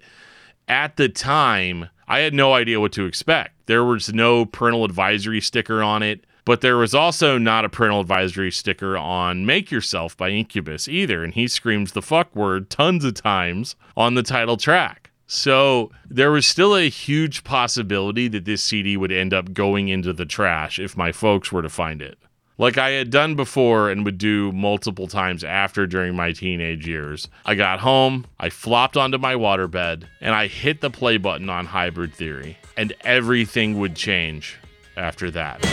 at 0.70 0.96
the 0.96 1.10
time, 1.10 1.90
I 2.12 2.20
had 2.20 2.34
no 2.34 2.54
idea 2.54 2.82
what 2.82 2.92
to 2.94 3.06
expect. 3.06 3.68
There 3.68 3.86
was 3.86 4.14
no 4.14 4.46
parental 4.46 4.84
advisory 4.84 5.40
sticker 5.40 5.82
on 5.82 6.04
it, 6.04 6.26
but 6.44 6.60
there 6.60 6.76
was 6.76 6.94
also 6.94 7.38
not 7.38 7.64
a 7.64 7.70
parental 7.70 8.02
advisory 8.02 8.52
sticker 8.52 8.98
on 8.98 9.46
Make 9.46 9.72
Yourself 9.72 10.18
by 10.18 10.32
Incubus 10.32 10.90
either. 10.90 11.24
And 11.24 11.34
he 11.34 11.48
screams 11.48 11.94
the 11.94 12.02
fuck 12.02 12.36
word 12.36 12.70
tons 12.70 13.06
of 13.06 13.14
times 13.14 13.78
on 13.96 14.16
the 14.16 14.24
title 14.24 14.58
track. 14.58 15.12
So 15.26 15.90
there 16.10 16.32
was 16.32 16.46
still 16.46 16.76
a 16.76 16.90
huge 16.90 17.46
possibility 17.46 18.28
that 18.28 18.44
this 18.44 18.62
CD 18.62 18.98
would 18.98 19.14
end 19.14 19.34
up 19.34 19.54
going 19.54 19.88
into 19.88 20.12
the 20.12 20.26
trash 20.26 20.80
if 20.80 20.98
my 20.98 21.14
folks 21.14 21.50
were 21.50 21.62
to 21.62 21.70
find 21.70 22.02
it. 22.02 22.20
Like 22.62 22.78
I 22.78 22.92
had 22.92 23.10
done 23.10 23.34
before 23.34 23.90
and 23.90 24.06
would 24.06 24.20
do 24.20 24.52
multiple 24.52 25.08
times 25.08 25.44
after 25.44 25.88
during 25.88 26.16
my 26.16 26.32
teenage 26.32 26.88
years. 26.88 27.28
I 27.44 27.56
got 27.56 27.80
home, 27.80 28.28
I 28.40 28.52
flopped 28.52 28.96
onto 28.96 29.18
my 29.18 29.34
waterbed, 29.34 30.04
and 30.22 30.36
I 30.36 30.46
hit 30.46 30.80
the 30.80 30.92
play 30.92 31.18
button 31.18 31.50
on 31.50 31.66
Hybrid 31.66 32.14
Theory 32.14 32.60
and 32.78 32.94
everything 33.02 33.80
would 33.80 33.96
change 33.96 34.60
after 34.96 35.32
that. 35.32 35.66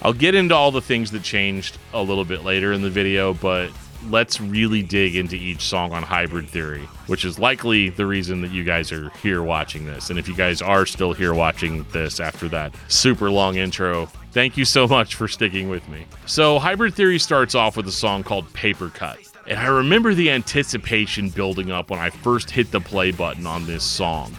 I'll 0.00 0.12
get 0.12 0.36
into 0.36 0.54
all 0.54 0.70
the 0.70 0.80
things 0.80 1.10
that 1.10 1.24
changed 1.24 1.76
a 1.92 2.00
little 2.00 2.24
bit 2.24 2.44
later 2.44 2.72
in 2.72 2.82
the 2.82 2.90
video, 2.90 3.34
but 3.34 3.70
let's 4.10 4.40
really 4.40 4.82
dig 4.82 5.16
into 5.16 5.36
each 5.36 5.62
song 5.62 5.92
on 5.92 6.02
Hybrid 6.02 6.48
Theory, 6.48 6.88
which 7.06 7.24
is 7.24 7.38
likely 7.38 7.90
the 7.90 8.06
reason 8.06 8.42
that 8.42 8.50
you 8.50 8.64
guys 8.64 8.92
are 8.92 9.10
here 9.22 9.42
watching 9.42 9.86
this. 9.86 10.10
And 10.10 10.18
if 10.18 10.28
you 10.28 10.34
guys 10.34 10.62
are 10.62 10.86
still 10.86 11.12
here 11.12 11.34
watching 11.34 11.84
this 11.92 12.20
after 12.20 12.48
that 12.48 12.74
super 12.88 13.30
long 13.30 13.56
intro, 13.56 14.08
Thank 14.34 14.56
you 14.56 14.64
so 14.64 14.88
much 14.88 15.14
for 15.14 15.28
sticking 15.28 15.68
with 15.68 15.88
me. 15.88 16.06
So, 16.26 16.58
Hybrid 16.58 16.94
Theory 16.94 17.20
starts 17.20 17.54
off 17.54 17.76
with 17.76 17.86
a 17.86 17.92
song 17.92 18.24
called 18.24 18.52
Paper 18.52 18.88
Cut. 18.88 19.18
And 19.46 19.60
I 19.60 19.66
remember 19.66 20.12
the 20.12 20.28
anticipation 20.32 21.28
building 21.28 21.70
up 21.70 21.88
when 21.88 22.00
I 22.00 22.10
first 22.10 22.50
hit 22.50 22.72
the 22.72 22.80
play 22.80 23.12
button 23.12 23.46
on 23.46 23.64
this 23.64 23.84
song. 23.84 24.36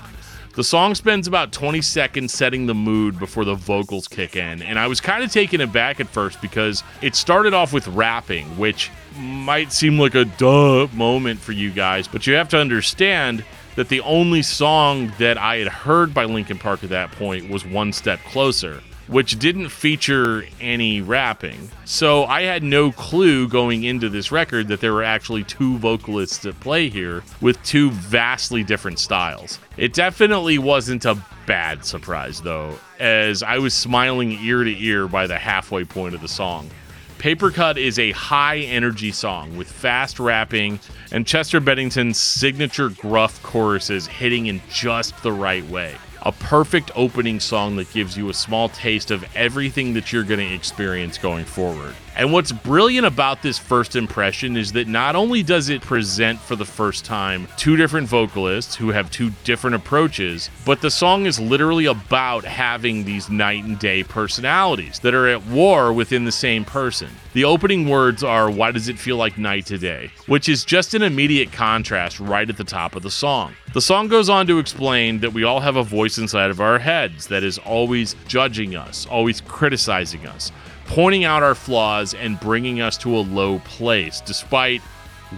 The 0.56 0.64
song 0.64 0.96
spends 0.96 1.28
about 1.28 1.52
20 1.52 1.82
seconds 1.82 2.34
setting 2.34 2.66
the 2.66 2.74
mood 2.74 3.20
before 3.20 3.44
the 3.44 3.56
vocals 3.56 4.08
kick 4.08 4.38
in, 4.38 4.62
and 4.62 4.80
I 4.80 4.88
was 4.88 5.02
kind 5.02 5.22
of 5.22 5.30
taken 5.30 5.60
aback 5.60 6.00
at 6.00 6.08
first 6.08 6.42
because 6.42 6.82
it 7.02 7.14
started 7.14 7.54
off 7.54 7.74
with 7.74 7.86
rapping, 7.90 8.46
which 8.58 8.90
might 9.20 9.74
seem 9.74 10.00
like 10.00 10.16
a 10.16 10.24
duh 10.24 10.88
moment 10.94 11.42
for 11.42 11.52
you 11.52 11.72
guys, 11.72 12.08
but 12.08 12.26
you 12.26 12.36
have 12.36 12.48
to 12.50 12.58
understand 12.58 13.44
that 13.76 13.90
the 13.90 14.00
only 14.00 14.42
song 14.42 15.12
that 15.20 15.38
I 15.38 15.58
had 15.58 15.68
heard 15.68 16.14
by 16.14 16.24
Linkin 16.24 16.58
Park 16.58 16.86
at 16.86 16.90
that 16.90 17.12
point 17.12 17.50
was 17.50 17.66
One 17.66 17.92
Step 17.92 18.22
Closer 18.22 18.82
which 19.08 19.38
didn't 19.40 19.70
feature 19.70 20.46
any 20.60 21.02
rapping. 21.02 21.70
So 21.86 22.26
I 22.26 22.44
had 22.44 22.64
no 22.64 22.92
clue 22.92 23.48
going 23.48 23.84
into 23.84 24.10
this 24.10 24.32
record 24.32 24.68
that 24.70 24.82
there 24.82 24.94
were 24.94 25.04
actually 25.04 25.44
two 25.44 25.78
vocalists 25.78 26.46
at 26.46 26.60
play 26.60 26.90
here 26.90 27.24
with 27.42 27.62
two 27.64 27.92
vastly 27.92 28.64
different 28.64 29.00
styles. 29.00 29.60
It 29.78 29.94
definitely 29.94 30.58
wasn't 30.58 31.06
a 31.06 31.18
bad 31.46 31.86
surprise, 31.86 32.42
though, 32.42 32.78
as 33.00 33.44
I 33.44 33.60
was 33.60 33.74
smiling 33.74 34.32
ear 34.32 34.64
to 34.64 34.84
ear 34.84 35.08
by 35.08 35.28
the 35.28 35.38
halfway 35.38 35.86
point 35.86 36.16
of 36.16 36.22
the 36.22 36.28
song. 36.28 36.70
Paper 37.18 37.50
Cut 37.50 37.78
is 37.78 37.98
a 37.98 38.12
high 38.12 38.60
energy 38.60 39.12
song 39.12 39.56
with 39.58 39.72
fast 39.72 40.20
rapping 40.20 40.80
and 41.12 41.26
Chester 41.26 41.60
Bennington's 41.60 42.20
signature 42.20 42.90
gruff 42.90 43.42
choruses 43.42 44.06
hitting 44.06 44.48
in 44.48 44.62
just 44.70 45.22
the 45.24 45.32
right 45.32 45.66
way 45.68 45.96
a 46.26 46.32
perfect 46.32 46.92
opening 46.96 47.40
song 47.40 47.76
that 47.76 47.92
gives 47.94 48.18
you 48.18 48.30
a 48.30 48.34
small 48.34 48.68
taste 48.68 49.12
of 49.12 49.24
everything 49.36 49.94
that 49.94 50.12
you're 50.12 50.24
going 50.24 50.40
to 50.40 50.56
experience 50.56 51.20
going 51.20 51.46
forward. 51.46 51.96
And 52.18 52.32
what's 52.32 52.54
brilliant 52.54 53.06
about 53.06 53.42
this 53.42 53.58
first 53.58 53.98
impression 53.98 54.56
is 54.56 54.72
that 54.72 54.88
not 54.88 55.18
only 55.18 55.44
does 55.44 55.68
it 55.68 55.82
present 55.82 56.40
for 56.40 56.56
the 56.56 56.64
first 56.64 57.04
time 57.04 57.50
two 57.58 57.76
different 57.76 58.08
vocalists 58.08 58.76
who 58.76 58.92
have 58.92 59.12
two 59.12 59.32
different 59.44 59.76
approaches, 59.76 60.50
but 60.66 60.80
the 60.80 60.90
song 60.90 61.26
is 61.26 61.42
literally 61.42 61.88
about 61.88 62.46
having 62.46 63.04
these 63.04 63.30
night 63.30 63.66
and 63.66 63.78
day 63.80 64.02
personalities 64.02 65.00
that 65.00 65.14
are 65.14 65.28
at 65.28 65.46
war 65.48 65.92
within 65.92 66.24
the 66.24 66.32
same 66.32 66.64
person. 66.64 67.10
The 67.34 67.44
opening 67.44 67.90
words 67.90 68.24
are, 68.24 68.50
Why 68.50 68.72
does 68.72 68.88
it 68.88 68.98
feel 68.98 69.18
like 69.18 69.38
night 69.38 69.66
today? 69.66 70.12
which 70.28 70.48
is 70.48 70.64
just 70.64 70.94
an 70.94 71.04
immediate 71.04 71.52
contrast 71.52 72.20
right 72.20 72.50
at 72.50 72.58
the 72.58 72.64
top 72.64 72.96
of 72.96 73.04
the 73.04 73.12
song. 73.12 73.54
The 73.74 73.82
song 73.82 74.08
goes 74.08 74.30
on 74.30 74.48
to 74.48 74.58
explain 74.58 75.20
that 75.20 75.34
we 75.34 75.44
all 75.44 75.60
have 75.60 75.76
a 75.76 75.84
voice 75.84 76.18
inside 76.18 76.50
of 76.50 76.62
our 76.62 76.80
heads 76.80 77.28
that 77.28 77.44
is 77.44 77.58
always 77.60 78.16
judging 78.28 78.76
us, 78.76 79.06
always 79.06 79.42
criticizing 79.42 80.26
us 80.26 80.52
pointing 80.86 81.24
out 81.24 81.44
our 81.44 81.56
flaws 81.56 82.14
and 82.14 82.40
bringing 82.40 82.82
us 82.82 82.98
to 82.98 83.16
a 83.16 83.20
low 83.20 83.60
place, 83.60 84.22
despite 84.22 84.82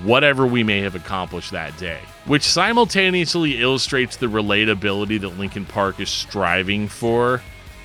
whatever 0.04 0.46
we 0.46 0.64
may 0.64 0.80
have 0.82 0.96
accomplished 0.96 1.52
that 1.52 1.76
day, 1.78 2.00
which 2.26 2.44
simultaneously 2.44 3.62
illustrates 3.62 4.18
the 4.18 4.28
relatability 4.28 5.20
that 5.20 5.40
Linkin 5.40 5.66
Park 5.66 6.00
is 6.00 6.10
striving 6.10 6.88
for 6.88 7.42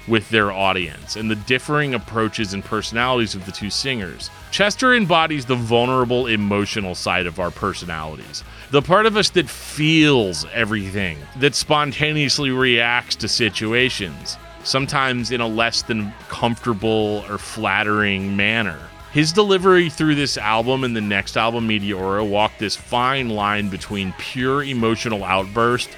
with 0.09 0.29
their 0.31 0.51
audience 0.51 1.15
and 1.15 1.31
the 1.31 1.37
differing 1.37 1.95
approaches 1.95 2.55
and 2.55 2.65
personalities 2.65 3.37
of 3.37 3.47
the 3.47 3.53
two 3.53 3.71
singers. 3.71 4.31
Chester 4.51 4.95
embodies 4.95 5.47
the 5.47 5.55
vulnerable 5.55 6.27
emotional 6.27 6.95
side 6.95 7.27
of 7.27 7.39
our 7.39 7.53
personalities. 7.53 8.43
The 8.73 8.83
part 8.83 9.07
of 9.07 9.17
us 9.17 9.31
that 9.31 9.49
feels 9.49 10.45
everything, 10.53 11.19
that 11.37 11.55
spontaneously 11.55 12.51
reacts 12.51 13.15
to 13.17 13.29
situations 13.29 14.37
sometimes 14.65 15.31
in 15.31 15.41
a 15.41 15.47
less 15.47 15.83
than 15.83 16.13
comfortable 16.29 17.25
or 17.29 17.39
flattering 17.39 18.37
manner. 18.37 18.79
His 19.13 19.33
delivery 19.33 19.91
through 19.91 20.15
this 20.15 20.39
album 20.39 20.85
and 20.85 20.97
the 20.97 21.01
next 21.03 21.37
album, 21.37 21.69
Meteora, 21.69 22.27
walked 22.27 22.59
this 22.59 22.77
fine 22.77 23.29
line 23.29 23.69
between 23.69 24.15
pure 24.19 24.63
emotional 24.63 25.23
outburst 25.23 25.91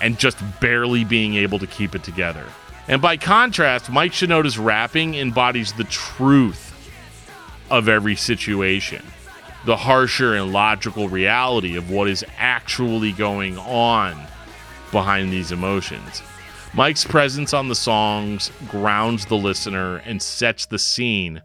and 0.00 0.18
just 0.18 0.38
barely 0.60 1.04
being 1.04 1.34
able 1.34 1.58
to 1.58 1.66
keep 1.66 1.94
it 1.94 2.04
together. 2.04 2.44
And 2.88 3.02
by 3.02 3.16
contrast, 3.16 3.90
Mike 3.90 4.12
Shinoda's 4.12 4.58
rapping 4.58 5.14
embodies 5.14 5.72
the 5.72 5.84
truth 5.84 6.68
of 7.70 7.88
every 7.88 8.16
situation, 8.16 9.04
the 9.64 9.76
harsher 9.76 10.34
and 10.34 10.52
logical 10.52 11.08
reality 11.08 11.76
of 11.76 11.90
what 11.90 12.08
is 12.08 12.24
actually 12.38 13.12
going 13.12 13.58
on 13.58 14.20
behind 14.90 15.32
these 15.32 15.52
emotions. 15.52 16.22
Mike's 16.74 17.04
presence 17.04 17.52
on 17.52 17.68
the 17.68 17.74
songs 17.74 18.50
grounds 18.66 19.26
the 19.26 19.36
listener 19.36 19.98
and 19.98 20.22
sets 20.22 20.64
the 20.64 20.78
scene, 20.78 21.42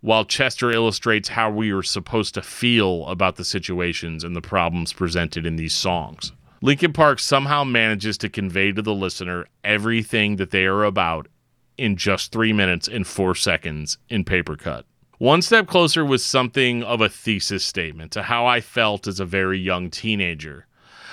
while 0.00 0.24
Chester 0.24 0.70
illustrates 0.70 1.30
how 1.30 1.50
we 1.50 1.72
are 1.72 1.82
supposed 1.82 2.34
to 2.34 2.42
feel 2.42 3.04
about 3.08 3.34
the 3.34 3.44
situations 3.44 4.22
and 4.22 4.36
the 4.36 4.40
problems 4.40 4.92
presented 4.92 5.44
in 5.44 5.56
these 5.56 5.74
songs. 5.74 6.30
Linkin 6.62 6.92
Park 6.92 7.18
somehow 7.18 7.64
manages 7.64 8.16
to 8.18 8.28
convey 8.28 8.70
to 8.70 8.80
the 8.80 8.94
listener 8.94 9.46
everything 9.64 10.36
that 10.36 10.52
they 10.52 10.66
are 10.66 10.84
about 10.84 11.26
in 11.76 11.96
just 11.96 12.30
three 12.30 12.52
minutes 12.52 12.86
and 12.86 13.08
four 13.08 13.34
seconds 13.34 13.98
in 14.08 14.22
paper 14.22 14.54
cut. 14.54 14.86
One 15.18 15.42
Step 15.42 15.66
Closer 15.66 16.04
was 16.04 16.24
something 16.24 16.84
of 16.84 17.00
a 17.00 17.08
thesis 17.08 17.64
statement 17.64 18.12
to 18.12 18.22
how 18.22 18.46
I 18.46 18.60
felt 18.60 19.08
as 19.08 19.18
a 19.18 19.24
very 19.24 19.58
young 19.58 19.90
teenager. 19.90 20.66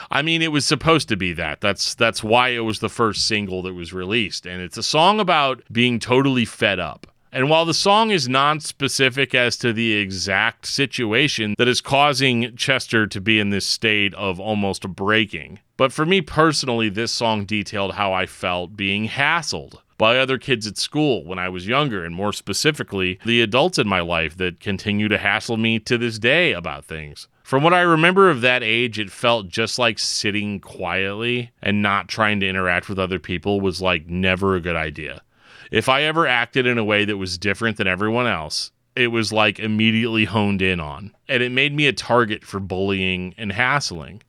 I 0.10 0.22
mean, 0.22 0.42
it 0.42 0.52
was 0.52 0.66
supposed 0.66 1.10
to 1.10 1.18
be 1.18 1.34
that. 1.34 1.62
That's 1.62 1.96
that's 1.96 2.24
why 2.24 2.50
it 2.50 2.60
was 2.60 2.80
the 2.80 2.90
first 2.90 3.28
single 3.28 3.62
that 3.64 3.74
was 3.74 3.94
released, 3.94 4.46
and 4.46 4.62
it's 4.62 4.78
a 4.78 4.84
song 4.84 5.20
about 5.20 5.62
being 5.72 6.00
totally 6.00 6.46
fed 6.46 6.80
up. 6.80 7.08
And 7.32 7.50
while 7.50 7.66
the 7.66 7.74
song 7.74 8.10
is 8.10 8.30
non-specific 8.30 9.36
as 9.36 9.58
to 9.58 9.74
the 9.74 9.94
exact 9.96 10.66
situation 10.66 11.56
that 11.58 11.68
is 11.68 11.82
causing 11.82 12.56
Chester 12.56 13.06
to 13.06 13.22
be 13.22 13.40
in 13.40 13.50
this 13.50 13.68
state 13.68 14.14
of 14.16 14.40
almost 14.40 14.88
breaking, 14.88 15.60
but 15.76 15.92
for 15.92 16.06
me 16.06 16.22
personally, 16.22 16.90
this 16.90 17.12
song 17.12 17.46
detailed 17.46 17.96
how 17.96 18.14
I 18.14 18.26
felt 18.26 18.78
being 18.78 19.10
hassled 19.10 19.76
by 19.98 20.18
other 20.18 20.38
kids 20.38 20.68
at 20.68 20.78
school 20.78 21.26
when 21.26 21.38
I 21.38 21.50
was 21.50 21.68
younger, 21.68 22.06
and 22.06 22.16
more 22.16 22.32
specifically, 22.32 23.20
the 23.26 23.42
adults 23.42 23.78
in 23.78 23.88
my 23.88 24.00
life 24.00 24.38
that 24.38 24.60
continue 24.60 25.08
to 25.08 25.18
hassle 25.18 25.58
me 25.58 25.80
to 25.80 25.98
this 25.98 26.20
day 26.20 26.54
about 26.54 26.86
things. 26.86 27.28
From 27.48 27.64
what 27.64 27.74
I 27.74 27.80
remember 27.80 28.30
of 28.30 28.42
that 28.42 28.62
age, 28.62 29.00
it 29.00 29.10
felt 29.10 29.48
just 29.48 29.80
like 29.80 30.00
sitting 30.00 30.60
quietly 30.60 31.50
and 31.62 31.82
not 31.82 32.10
trying 32.10 32.42
to 32.42 32.46
interact 32.46 32.90
with 32.90 33.00
other 33.00 33.20
people 33.20 33.62
was 33.62 33.82
like 33.82 34.06
never 34.06 34.58
a 34.58 34.60
good 34.60 34.76
idea. 34.76 35.22
If 35.72 35.88
I 35.88 36.02
ever 36.02 36.28
acted 36.28 36.68
in 36.68 36.78
a 36.78 36.84
way 36.84 37.06
that 37.06 37.16
was 37.16 37.38
different 37.38 37.78
than 37.78 37.88
everyone 37.88 38.28
else, 38.28 38.74
it 38.98 39.14
was 39.14 39.32
like 39.32 39.62
immediately 39.62 40.26
honed 40.26 40.62
in 40.62 40.82
on. 40.82 41.16
And 41.30 41.42
it 41.42 41.54
made 41.54 41.74
me 41.74 41.88
a 41.88 41.94
target 41.94 42.44
for 42.44 42.60
bullying 42.60 43.34
and 43.38 43.54
hassling. 43.54 44.24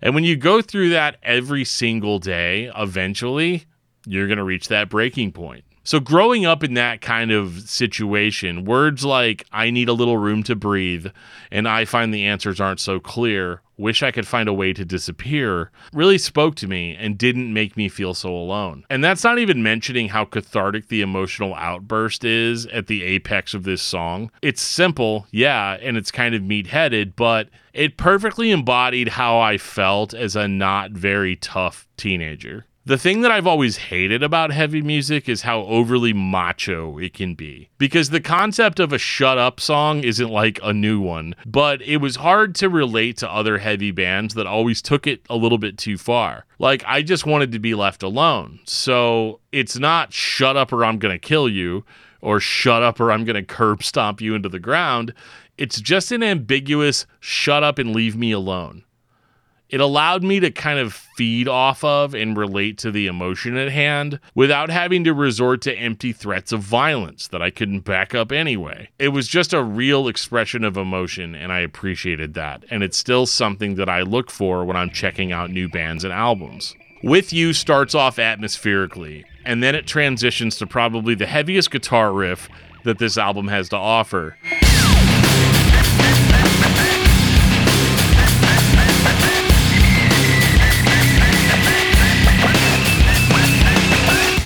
And 0.00 0.14
when 0.14 0.22
you 0.22 0.36
go 0.36 0.62
through 0.62 0.90
that 0.90 1.16
every 1.24 1.64
single 1.64 2.20
day, 2.20 2.70
eventually 2.76 3.64
you're 4.06 4.28
going 4.28 4.38
to 4.38 4.44
reach 4.44 4.68
that 4.68 4.88
breaking 4.88 5.32
point. 5.32 5.64
So, 5.86 6.00
growing 6.00 6.46
up 6.46 6.64
in 6.64 6.72
that 6.74 7.02
kind 7.02 7.30
of 7.30 7.68
situation, 7.68 8.64
words 8.64 9.04
like, 9.04 9.44
I 9.52 9.70
need 9.70 9.90
a 9.90 9.92
little 9.92 10.16
room 10.16 10.42
to 10.44 10.56
breathe, 10.56 11.08
and 11.50 11.68
I 11.68 11.84
find 11.84 12.12
the 12.12 12.24
answers 12.24 12.58
aren't 12.58 12.80
so 12.80 12.98
clear, 12.98 13.60
wish 13.76 14.02
I 14.02 14.10
could 14.10 14.26
find 14.26 14.48
a 14.48 14.52
way 14.54 14.72
to 14.72 14.84
disappear, 14.84 15.70
really 15.92 16.16
spoke 16.16 16.54
to 16.56 16.66
me 16.66 16.96
and 16.96 17.18
didn't 17.18 17.52
make 17.52 17.76
me 17.76 17.90
feel 17.90 18.14
so 18.14 18.34
alone. 18.34 18.86
And 18.88 19.04
that's 19.04 19.24
not 19.24 19.38
even 19.38 19.62
mentioning 19.62 20.08
how 20.08 20.24
cathartic 20.24 20.88
the 20.88 21.02
emotional 21.02 21.54
outburst 21.54 22.24
is 22.24 22.64
at 22.66 22.86
the 22.86 23.02
apex 23.02 23.52
of 23.52 23.64
this 23.64 23.82
song. 23.82 24.30
It's 24.40 24.62
simple, 24.62 25.26
yeah, 25.32 25.76
and 25.82 25.98
it's 25.98 26.10
kind 26.10 26.34
of 26.34 26.42
meat 26.42 26.68
headed, 26.68 27.14
but 27.14 27.50
it 27.74 27.98
perfectly 27.98 28.50
embodied 28.50 29.08
how 29.08 29.38
I 29.38 29.58
felt 29.58 30.14
as 30.14 30.34
a 30.34 30.48
not 30.48 30.92
very 30.92 31.36
tough 31.36 31.86
teenager. 31.98 32.64
The 32.86 32.98
thing 32.98 33.22
that 33.22 33.30
I've 33.30 33.46
always 33.46 33.78
hated 33.78 34.22
about 34.22 34.52
heavy 34.52 34.82
music 34.82 35.26
is 35.26 35.40
how 35.40 35.62
overly 35.62 36.12
macho 36.12 36.98
it 36.98 37.14
can 37.14 37.34
be. 37.34 37.70
Because 37.78 38.10
the 38.10 38.20
concept 38.20 38.78
of 38.78 38.92
a 38.92 38.98
shut 38.98 39.38
up 39.38 39.58
song 39.58 40.04
isn't 40.04 40.28
like 40.28 40.60
a 40.62 40.74
new 40.74 41.00
one, 41.00 41.34
but 41.46 41.80
it 41.80 41.96
was 41.96 42.16
hard 42.16 42.54
to 42.56 42.68
relate 42.68 43.16
to 43.18 43.32
other 43.32 43.56
heavy 43.56 43.90
bands 43.90 44.34
that 44.34 44.46
always 44.46 44.82
took 44.82 45.06
it 45.06 45.22
a 45.30 45.36
little 45.36 45.56
bit 45.56 45.78
too 45.78 45.96
far. 45.96 46.44
Like, 46.58 46.84
I 46.86 47.00
just 47.00 47.24
wanted 47.24 47.52
to 47.52 47.58
be 47.58 47.74
left 47.74 48.02
alone. 48.02 48.60
So 48.66 49.40
it's 49.50 49.78
not 49.78 50.12
shut 50.12 50.54
up 50.54 50.70
or 50.70 50.84
I'm 50.84 50.98
going 50.98 51.14
to 51.14 51.18
kill 51.18 51.48
you, 51.48 51.86
or 52.20 52.38
shut 52.38 52.82
up 52.82 53.00
or 53.00 53.10
I'm 53.10 53.24
going 53.24 53.36
to 53.36 53.42
curb 53.42 53.82
stomp 53.82 54.20
you 54.20 54.34
into 54.34 54.50
the 54.50 54.60
ground. 54.60 55.14
It's 55.56 55.80
just 55.80 56.12
an 56.12 56.22
ambiguous 56.22 57.06
shut 57.18 57.62
up 57.62 57.78
and 57.78 57.94
leave 57.94 58.14
me 58.14 58.30
alone 58.32 58.84
it 59.68 59.80
allowed 59.80 60.22
me 60.22 60.40
to 60.40 60.50
kind 60.50 60.78
of 60.78 60.92
feed 60.92 61.48
off 61.48 61.82
of 61.82 62.14
and 62.14 62.36
relate 62.36 62.78
to 62.78 62.90
the 62.90 63.06
emotion 63.06 63.56
at 63.56 63.70
hand 63.70 64.20
without 64.34 64.70
having 64.70 65.04
to 65.04 65.14
resort 65.14 65.62
to 65.62 65.74
empty 65.74 66.12
threats 66.12 66.52
of 66.52 66.60
violence 66.60 67.28
that 67.28 67.42
I 67.42 67.50
couldn't 67.50 67.80
back 67.80 68.14
up 68.14 68.30
anyway. 68.30 68.88
It 68.98 69.08
was 69.08 69.26
just 69.26 69.52
a 69.52 69.62
real 69.62 70.06
expression 70.08 70.64
of 70.64 70.76
emotion, 70.76 71.34
and 71.34 71.50
I 71.50 71.60
appreciated 71.60 72.34
that. 72.34 72.64
And 72.70 72.82
it's 72.82 72.98
still 72.98 73.26
something 73.26 73.76
that 73.76 73.88
I 73.88 74.02
look 74.02 74.30
for 74.30 74.64
when 74.64 74.76
I'm 74.76 74.90
checking 74.90 75.32
out 75.32 75.50
new 75.50 75.68
bands 75.68 76.04
and 76.04 76.12
albums. 76.12 76.74
With 77.02 77.32
You 77.32 77.52
starts 77.52 77.94
off 77.94 78.16
atmospherically, 78.16 79.24
and 79.44 79.62
then 79.62 79.74
it 79.74 79.86
transitions 79.86 80.56
to 80.58 80.66
probably 80.66 81.14
the 81.14 81.26
heaviest 81.26 81.70
guitar 81.70 82.12
riff 82.12 82.48
that 82.84 82.98
this 82.98 83.18
album 83.18 83.48
has 83.48 83.68
to 83.70 83.76
offer. 83.76 84.36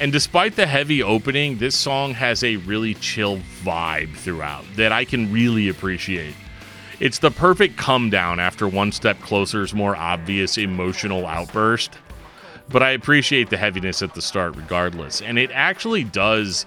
And 0.09 0.13
despite 0.15 0.57
the 0.57 0.65
heavy 0.65 1.03
opening, 1.03 1.59
this 1.59 1.77
song 1.77 2.15
has 2.15 2.43
a 2.43 2.57
really 2.57 2.95
chill 2.95 3.41
vibe 3.63 4.17
throughout 4.17 4.65
that 4.77 4.91
I 4.91 5.05
can 5.05 5.31
really 5.31 5.69
appreciate. 5.69 6.33
It's 6.99 7.19
the 7.19 7.31
perfect 7.31 7.77
come 7.77 8.09
down 8.09 8.41
after 8.41 8.67
One 8.67 8.91
Step 8.91 9.21
Closer's 9.21 9.75
more 9.75 9.95
obvious 9.95 10.57
emotional 10.57 11.27
outburst. 11.27 11.99
But 12.71 12.83
I 12.83 12.93
appreciate 12.93 13.51
the 13.51 13.59
heaviness 13.59 14.01
at 14.01 14.15
the 14.15 14.23
start 14.23 14.57
regardless. 14.57 15.21
And 15.21 15.39
it 15.39 15.51
actually 15.53 16.05
does 16.05 16.65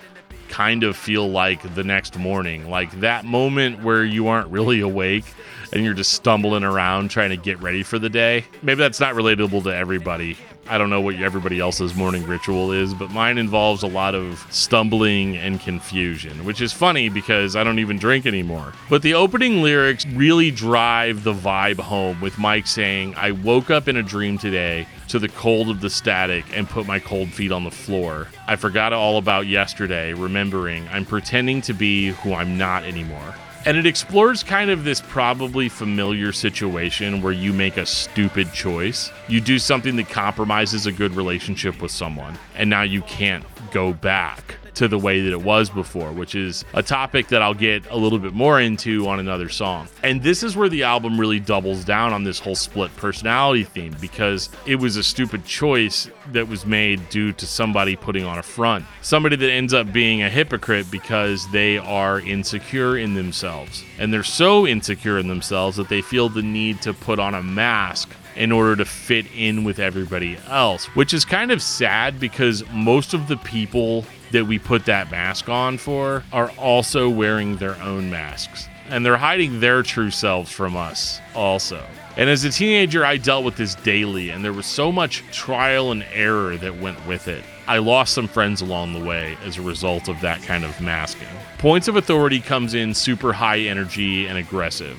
kind 0.50 0.83
of 0.83 0.95
feel 0.95 1.27
like 1.27 1.74
the 1.74 1.83
next 1.83 2.19
morning, 2.19 2.70
like 2.70 2.92
that 3.00 3.25
moment 3.25 3.81
where 3.81 4.05
you 4.05 4.27
aren't 4.27 4.50
really 4.50 4.81
awake 4.81 5.25
and 5.74 5.83
you're 5.83 5.96
just 5.96 6.13
stumbling 6.13 6.63
around 6.63 7.09
trying 7.09 7.31
to 7.31 7.37
get 7.37 7.59
ready 7.59 7.81
for 7.81 7.98
the 7.98 8.09
day. 8.09 8.46
Maybe 8.61 8.77
that's 8.77 9.00
not 9.00 9.15
relatable 9.15 9.63
to 9.63 9.75
everybody. 9.75 10.37
I 10.72 10.77
don't 10.77 10.90
know 10.90 11.01
what 11.01 11.16
everybody 11.16 11.60
else's 11.60 11.96
morning 11.96 12.25
ritual 12.25 12.72
is, 12.72 12.94
but 12.94 13.12
mine 13.12 13.38
involves 13.38 13.84
a 13.84 13.88
lot 13.88 14.16
of 14.16 14.48
stumbling 14.51 15.36
and 15.36 15.60
confusion, 15.60 16.46
which 16.46 16.62
is 16.62 16.72
funny 16.72 17.10
because 17.10 17.57
I 17.57 17.66
don't 17.66 17.79
even 17.79 17.98
drink 17.98 18.25
anymore. 18.25 18.72
But 18.90 19.01
the 19.01 19.16
opening 19.16 19.62
lyrics 19.62 20.05
really 20.05 20.50
drive 20.50 21.25
the 21.25 21.34
vibe 21.34 21.81
home 21.81 22.22
with 22.22 22.40
Mike 22.40 22.68
saying, 22.68 23.16
I 23.18 23.31
woke 23.31 23.70
up 23.70 23.90
in 23.90 23.98
a 23.98 24.01
dream 24.01 24.38
today 24.38 24.88
to 25.10 25.20
the 25.20 25.27
cold 25.27 25.68
of 25.68 25.81
the 25.81 25.90
static 25.90 26.46
and 26.53 26.70
put 26.70 26.88
my 26.88 27.00
cold 27.00 27.27
feet 27.27 27.51
on 27.51 27.66
the 27.66 27.70
floor. 27.70 28.29
I 28.48 28.55
forgot 28.55 28.94
all 28.94 29.18
about 29.18 29.48
yesterday, 29.48 30.14
remembering 30.14 30.88
I'm 30.88 31.03
pretending 31.03 31.60
to 31.64 31.74
be 31.74 32.12
who 32.12 32.34
I'm 32.34 32.57
not 32.57 32.86
anymore. 32.86 33.36
And 33.63 33.77
it 33.77 33.85
explores 33.85 34.41
kind 34.41 34.71
of 34.71 34.83
this 34.83 35.01
probably 35.01 35.69
familiar 35.69 36.31
situation 36.31 37.21
where 37.21 37.31
you 37.31 37.53
make 37.53 37.77
a 37.77 37.85
stupid 37.85 38.51
choice. 38.53 39.11
You 39.27 39.39
do 39.39 39.59
something 39.59 39.95
that 39.97 40.09
compromises 40.09 40.87
a 40.87 40.91
good 40.91 41.15
relationship 41.15 41.79
with 41.79 41.91
someone, 41.91 42.39
and 42.55 42.69
now 42.69 42.81
you 42.81 43.03
can't 43.03 43.45
go 43.71 43.93
back 43.93 44.55
to 44.75 44.88
the 44.88 44.98
way 44.98 45.22
that 45.22 45.31
it 45.31 45.42
was 45.42 45.70
before, 45.70 46.12
which 46.12 46.36
is 46.36 46.66
a 46.74 46.84
topic 46.84 47.27
that 47.27 47.42
I'll 47.42 47.53
get 47.53 47.90
a 47.90 47.98
little 47.98 48.20
bit 48.20 48.34
more 48.34 48.60
into 48.60 49.07
on 49.07 49.20
another 49.20 49.50
song. 49.50 49.88
And 50.03 50.22
this 50.24 50.44
is 50.44 50.55
where 50.55 50.70
the 50.70 50.84
album 50.84 51.20
really 51.20 51.40
doubles 51.40 51.84
down 51.84 52.14
on 52.14 52.24
this 52.24 52.40
whole 52.40 52.55
split 52.55 52.96
personality 52.96 53.64
theme 53.64 53.96
because 54.00 54.50
it 54.66 54.75
was 54.75 54.98
a 54.98 55.03
stupid 55.03 55.46
choice 55.46 56.10
that 56.31 56.48
was 56.48 56.66
made 56.66 57.07
due 57.10 57.34
to 57.34 57.46
somebody 57.46 57.96
putting 57.96 58.24
on 58.24 58.38
a 58.38 58.44
front. 58.44 58.86
Somebody 59.01 59.36
that 59.36 59.51
ends 59.51 59.74
up 59.74 59.92
being 59.92 60.24
a 60.24 60.29
hypocrite 60.29 60.90
because 60.90 61.50
they 61.51 61.77
are 61.77 62.20
insecure 62.22 62.98
in 62.98 63.14
themselves. 63.14 63.84
And 64.00 64.14
they're 64.14 64.24
so 64.24 64.66
insecure 64.66 65.18
in 65.18 65.27
themselves 65.27 65.77
that 65.77 65.90
they 65.90 66.01
feel 66.01 66.29
the 66.29 66.42
need 66.42 66.81
to 66.84 66.94
put 66.94 67.20
on 67.20 67.34
a 67.34 67.44
mask 67.44 68.10
in 68.36 68.51
order 68.51 68.75
to 68.77 68.86
fit 68.86 69.25
in 69.36 69.64
with 69.64 69.79
everybody 69.79 70.38
else, 70.48 70.86
which 70.96 71.14
is 71.14 71.25
kind 71.25 71.51
of 71.51 71.62
sad 71.62 72.20
because 72.20 72.64
most 72.72 73.14
of 73.14 73.27
the 73.27 73.38
people 73.38 74.05
that 74.31 74.46
we 74.46 74.59
put 74.59 74.85
that 74.85 75.11
mask 75.11 75.50
on 75.50 75.77
for 75.77 76.24
are 76.31 76.51
also 76.51 77.09
wearing 77.09 77.57
their 77.57 77.81
own 77.81 78.09
masks. 78.09 78.67
And 78.89 79.05
they're 79.05 79.17
hiding 79.17 79.59
their 79.59 79.83
true 79.83 80.11
selves 80.11 80.51
from 80.51 80.75
us 80.75 81.22
also. 81.33 81.85
And 82.17 82.29
as 82.29 82.44
a 82.44 82.50
teenager, 82.50 83.05
I 83.05 83.15
dealt 83.15 83.46
with 83.46 83.55
this 83.55 83.75
daily, 83.75 84.31
and 84.31 84.44
there 84.44 84.51
was 84.51 84.65
so 84.65 84.91
much 84.91 85.24
trial 85.31 85.91
and 85.91 86.03
error 86.11 86.57
that 86.57 86.77
went 86.77 87.05
with 87.07 87.29
it. 87.29 87.44
I 87.67 87.77
lost 87.77 88.13
some 88.13 88.27
friends 88.27 88.61
along 88.61 88.94
the 88.94 89.05
way 89.05 89.37
as 89.46 89.57
a 89.57 89.61
result 89.61 90.09
of 90.09 90.20
that 90.20 90.41
kind 90.41 90.65
of 90.65 90.79
masking. 90.81 91.29
Points 91.57 91.87
of 91.87 91.96
Authority 91.96 92.41
comes 92.41 92.74
in 92.74 92.94
super 92.94 93.31
high 93.31 93.59
energy 93.59 94.27
and 94.27 94.37
aggressive. 94.37 94.98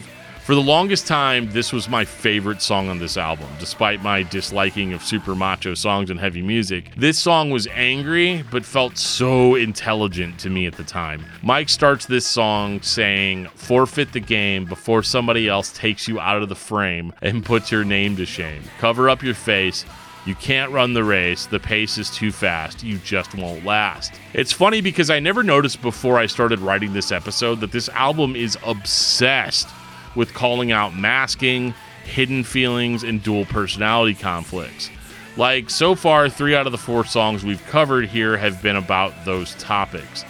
For 0.53 0.57
the 0.57 0.61
longest 0.61 1.07
time, 1.07 1.51
this 1.51 1.73
was 1.73 1.88
my 1.88 2.05
favorite 2.05 2.61
song 2.61 2.91
on 2.91 2.99
this 2.99 3.17
album, 3.17 3.49
despite 3.59 4.03
my 4.03 4.23
disliking 4.23 4.93
of 4.93 5.03
super 5.03 5.35
macho 5.35 5.73
songs 5.73 6.11
and 6.11 6.21
heavy 6.21 6.43
music. 6.43 6.95
This 6.95 7.19
song 7.19 7.49
was 7.49 7.67
angry, 7.69 8.45
but 8.51 8.62
felt 8.62 8.99
so 8.99 9.55
intelligent 9.55 10.38
to 10.41 10.51
me 10.51 10.67
at 10.67 10.75
the 10.75 10.85
time. 10.85 11.25
Mike 11.41 11.71
starts 11.71 12.05
this 12.05 12.27
song 12.27 12.83
saying, 12.83 13.47
Forfeit 13.55 14.12
the 14.12 14.21
game 14.21 14.67
before 14.67 15.03
somebody 15.03 15.49
else 15.49 15.73
takes 15.73 16.07
you 16.07 16.21
out 16.21 16.43
of 16.43 16.51
the 16.51 16.55
frame 16.55 17.15
and 17.23 17.43
puts 17.43 17.73
your 17.73 17.83
name 17.83 18.15
to 18.17 18.27
shame. 18.27 18.62
Cover 18.79 19.09
up 19.09 19.23
your 19.23 19.33
face. 19.33 19.87
You 20.27 20.35
can't 20.35 20.71
run 20.71 20.93
the 20.93 21.03
race. 21.03 21.47
The 21.47 21.61
pace 21.61 21.97
is 21.97 22.11
too 22.11 22.31
fast. 22.31 22.83
You 22.83 22.99
just 22.99 23.35
won't 23.35 23.65
last. 23.65 24.12
It's 24.35 24.53
funny 24.53 24.83
because 24.83 25.09
I 25.09 25.19
never 25.19 25.43
noticed 25.43 25.81
before 25.81 26.19
I 26.19 26.27
started 26.27 26.61
writing 26.61 26.93
this 26.93 27.11
episode 27.11 27.61
that 27.61 27.73
this 27.73 27.88
album 27.88 28.37
is 28.37 28.59
obsessed 28.67 29.67
with 30.14 30.35
calling 30.35 30.72
out 30.72 30.96
masking, 30.96 31.75
hidden 32.05 32.44
feelings, 32.44 33.03
and 33.03 33.22
dual 33.22 33.44
personality 33.46 34.14
conflicts. 34.14 34.90
Like, 35.37 35.70
so 35.70 35.94
far, 35.94 36.29
three 36.29 36.55
out 36.55 36.66
of 36.66 36.72
the 36.72 36.79
four 36.79 37.05
songs 37.05 37.44
we've 37.44 37.64
covered 37.66 38.09
here 38.09 38.37
have 38.37 38.62
been 38.62 38.77
about 38.77 39.25
those 39.25 39.55
topics. 39.55 40.25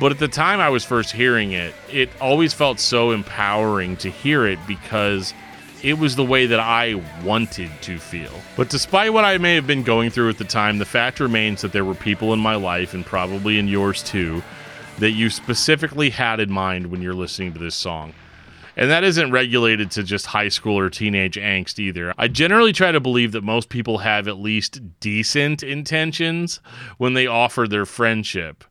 But 0.00 0.12
at 0.12 0.18
the 0.18 0.28
time 0.28 0.60
I 0.60 0.68
was 0.68 0.84
first 0.84 1.12
hearing 1.12 1.52
it, 1.52 1.74
it 1.90 2.08
always 2.20 2.54
felt 2.54 2.78
so 2.78 3.10
empowering 3.10 3.96
to 3.98 4.10
hear 4.10 4.46
it 4.46 4.58
because 4.66 5.34
it 5.82 5.98
was 5.98 6.16
the 6.16 6.24
way 6.24 6.46
that 6.46 6.60
I 6.60 7.02
wanted 7.24 7.70
to 7.82 7.98
feel. 7.98 8.32
But 8.56 8.70
despite 8.70 9.12
what 9.12 9.24
I 9.24 9.38
may 9.38 9.54
have 9.54 9.66
been 9.66 9.82
going 9.82 10.10
through 10.10 10.30
at 10.30 10.38
the 10.38 10.44
time, 10.44 10.78
the 10.78 10.84
fact 10.84 11.20
remains 11.20 11.62
that 11.62 11.72
there 11.72 11.84
were 11.84 11.94
people 11.94 12.32
in 12.32 12.40
my 12.40 12.54
life, 12.54 12.94
and 12.94 13.04
probably 13.04 13.58
in 13.58 13.68
yours 13.68 14.02
too, 14.02 14.42
that 14.98 15.12
you 15.12 15.30
specifically 15.30 16.10
had 16.10 16.40
in 16.40 16.50
mind 16.50 16.86
when 16.88 17.02
you're 17.02 17.14
listening 17.14 17.52
to 17.52 17.58
this 17.58 17.74
song. 17.74 18.12
And 18.78 18.92
that 18.92 19.02
isn't 19.02 19.32
regulated 19.32 19.90
to 19.90 20.04
just 20.04 20.26
high 20.26 20.48
school 20.48 20.78
or 20.78 20.88
teenage 20.88 21.34
angst 21.34 21.80
either. 21.80 22.14
I 22.16 22.28
generally 22.28 22.72
try 22.72 22.92
to 22.92 23.00
believe 23.00 23.32
that 23.32 23.42
most 23.42 23.70
people 23.70 23.98
have 23.98 24.28
at 24.28 24.38
least 24.38 25.00
decent 25.00 25.64
intentions 25.64 26.60
when 26.96 27.14
they 27.14 27.26
offer 27.26 27.66
their 27.66 27.84
friendship. 27.84 28.62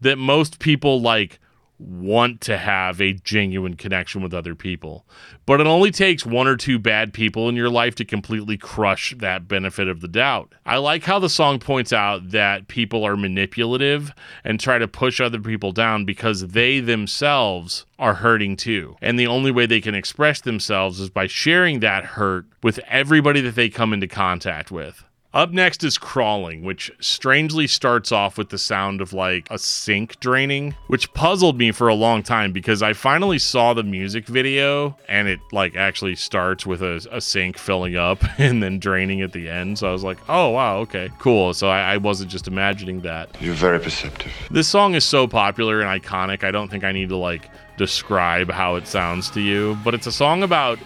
That 0.00 0.16
most 0.16 0.60
people 0.60 1.02
like 1.02 1.38
want 1.80 2.40
to 2.42 2.58
have 2.58 3.00
a 3.00 3.14
genuine 3.14 3.74
connection 3.74 4.22
with 4.22 4.34
other 4.34 4.54
people. 4.54 5.06
But 5.46 5.60
it 5.60 5.66
only 5.66 5.90
takes 5.90 6.26
one 6.26 6.46
or 6.46 6.56
two 6.56 6.78
bad 6.78 7.12
people 7.12 7.48
in 7.48 7.56
your 7.56 7.70
life 7.70 7.94
to 7.96 8.04
completely 8.04 8.56
crush 8.56 9.14
that 9.18 9.48
benefit 9.48 9.88
of 9.88 10.00
the 10.00 10.08
doubt. 10.08 10.54
I 10.66 10.76
like 10.76 11.04
how 11.04 11.18
the 11.18 11.28
song 11.28 11.58
points 11.58 11.92
out 11.92 12.30
that 12.30 12.68
people 12.68 13.04
are 13.04 13.16
manipulative 13.16 14.12
and 14.44 14.60
try 14.60 14.78
to 14.78 14.86
push 14.86 15.20
other 15.20 15.40
people 15.40 15.72
down 15.72 16.04
because 16.04 16.48
they 16.48 16.80
themselves 16.80 17.86
are 17.98 18.14
hurting 18.14 18.56
too. 18.56 18.96
And 19.00 19.18
the 19.18 19.26
only 19.26 19.50
way 19.50 19.66
they 19.66 19.80
can 19.80 19.94
express 19.94 20.40
themselves 20.40 21.00
is 21.00 21.10
by 21.10 21.26
sharing 21.26 21.80
that 21.80 22.04
hurt 22.04 22.46
with 22.62 22.78
everybody 22.86 23.40
that 23.40 23.54
they 23.54 23.68
come 23.68 23.92
into 23.92 24.06
contact 24.06 24.70
with. 24.70 25.04
Up 25.32 25.52
next 25.52 25.84
is 25.84 25.96
Crawling, 25.96 26.64
which 26.64 26.90
strangely 26.98 27.68
starts 27.68 28.10
off 28.10 28.36
with 28.36 28.48
the 28.48 28.58
sound 28.58 29.00
of 29.00 29.12
like 29.12 29.46
a 29.48 29.60
sink 29.60 30.18
draining, 30.18 30.74
which 30.88 31.12
puzzled 31.14 31.56
me 31.56 31.70
for 31.70 31.86
a 31.86 31.94
long 31.94 32.24
time 32.24 32.50
because 32.50 32.82
I 32.82 32.94
finally 32.94 33.38
saw 33.38 33.72
the 33.72 33.84
music 33.84 34.26
video 34.26 34.96
and 35.06 35.28
it 35.28 35.38
like 35.52 35.76
actually 35.76 36.16
starts 36.16 36.66
with 36.66 36.82
a, 36.82 37.06
a 37.12 37.20
sink 37.20 37.58
filling 37.58 37.94
up 37.94 38.24
and 38.38 38.60
then 38.60 38.80
draining 38.80 39.20
at 39.20 39.32
the 39.32 39.48
end. 39.48 39.78
So 39.78 39.88
I 39.88 39.92
was 39.92 40.02
like, 40.02 40.18
oh 40.28 40.48
wow, 40.48 40.78
okay, 40.78 41.10
cool. 41.20 41.54
So 41.54 41.68
I, 41.68 41.94
I 41.94 41.96
wasn't 41.98 42.32
just 42.32 42.48
imagining 42.48 43.02
that. 43.02 43.40
You're 43.40 43.54
very 43.54 43.78
perceptive. 43.78 44.32
This 44.50 44.66
song 44.66 44.96
is 44.96 45.04
so 45.04 45.28
popular 45.28 45.80
and 45.80 46.02
iconic, 46.02 46.42
I 46.42 46.50
don't 46.50 46.68
think 46.68 46.82
I 46.82 46.90
need 46.90 47.08
to 47.10 47.16
like 47.16 47.48
describe 47.76 48.50
how 48.50 48.74
it 48.74 48.88
sounds 48.88 49.30
to 49.30 49.40
you, 49.40 49.78
but 49.84 49.94
it's 49.94 50.08
a 50.08 50.12
song 50.12 50.42
about 50.42 50.80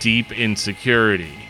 deep 0.00 0.32
insecurity 0.32 1.43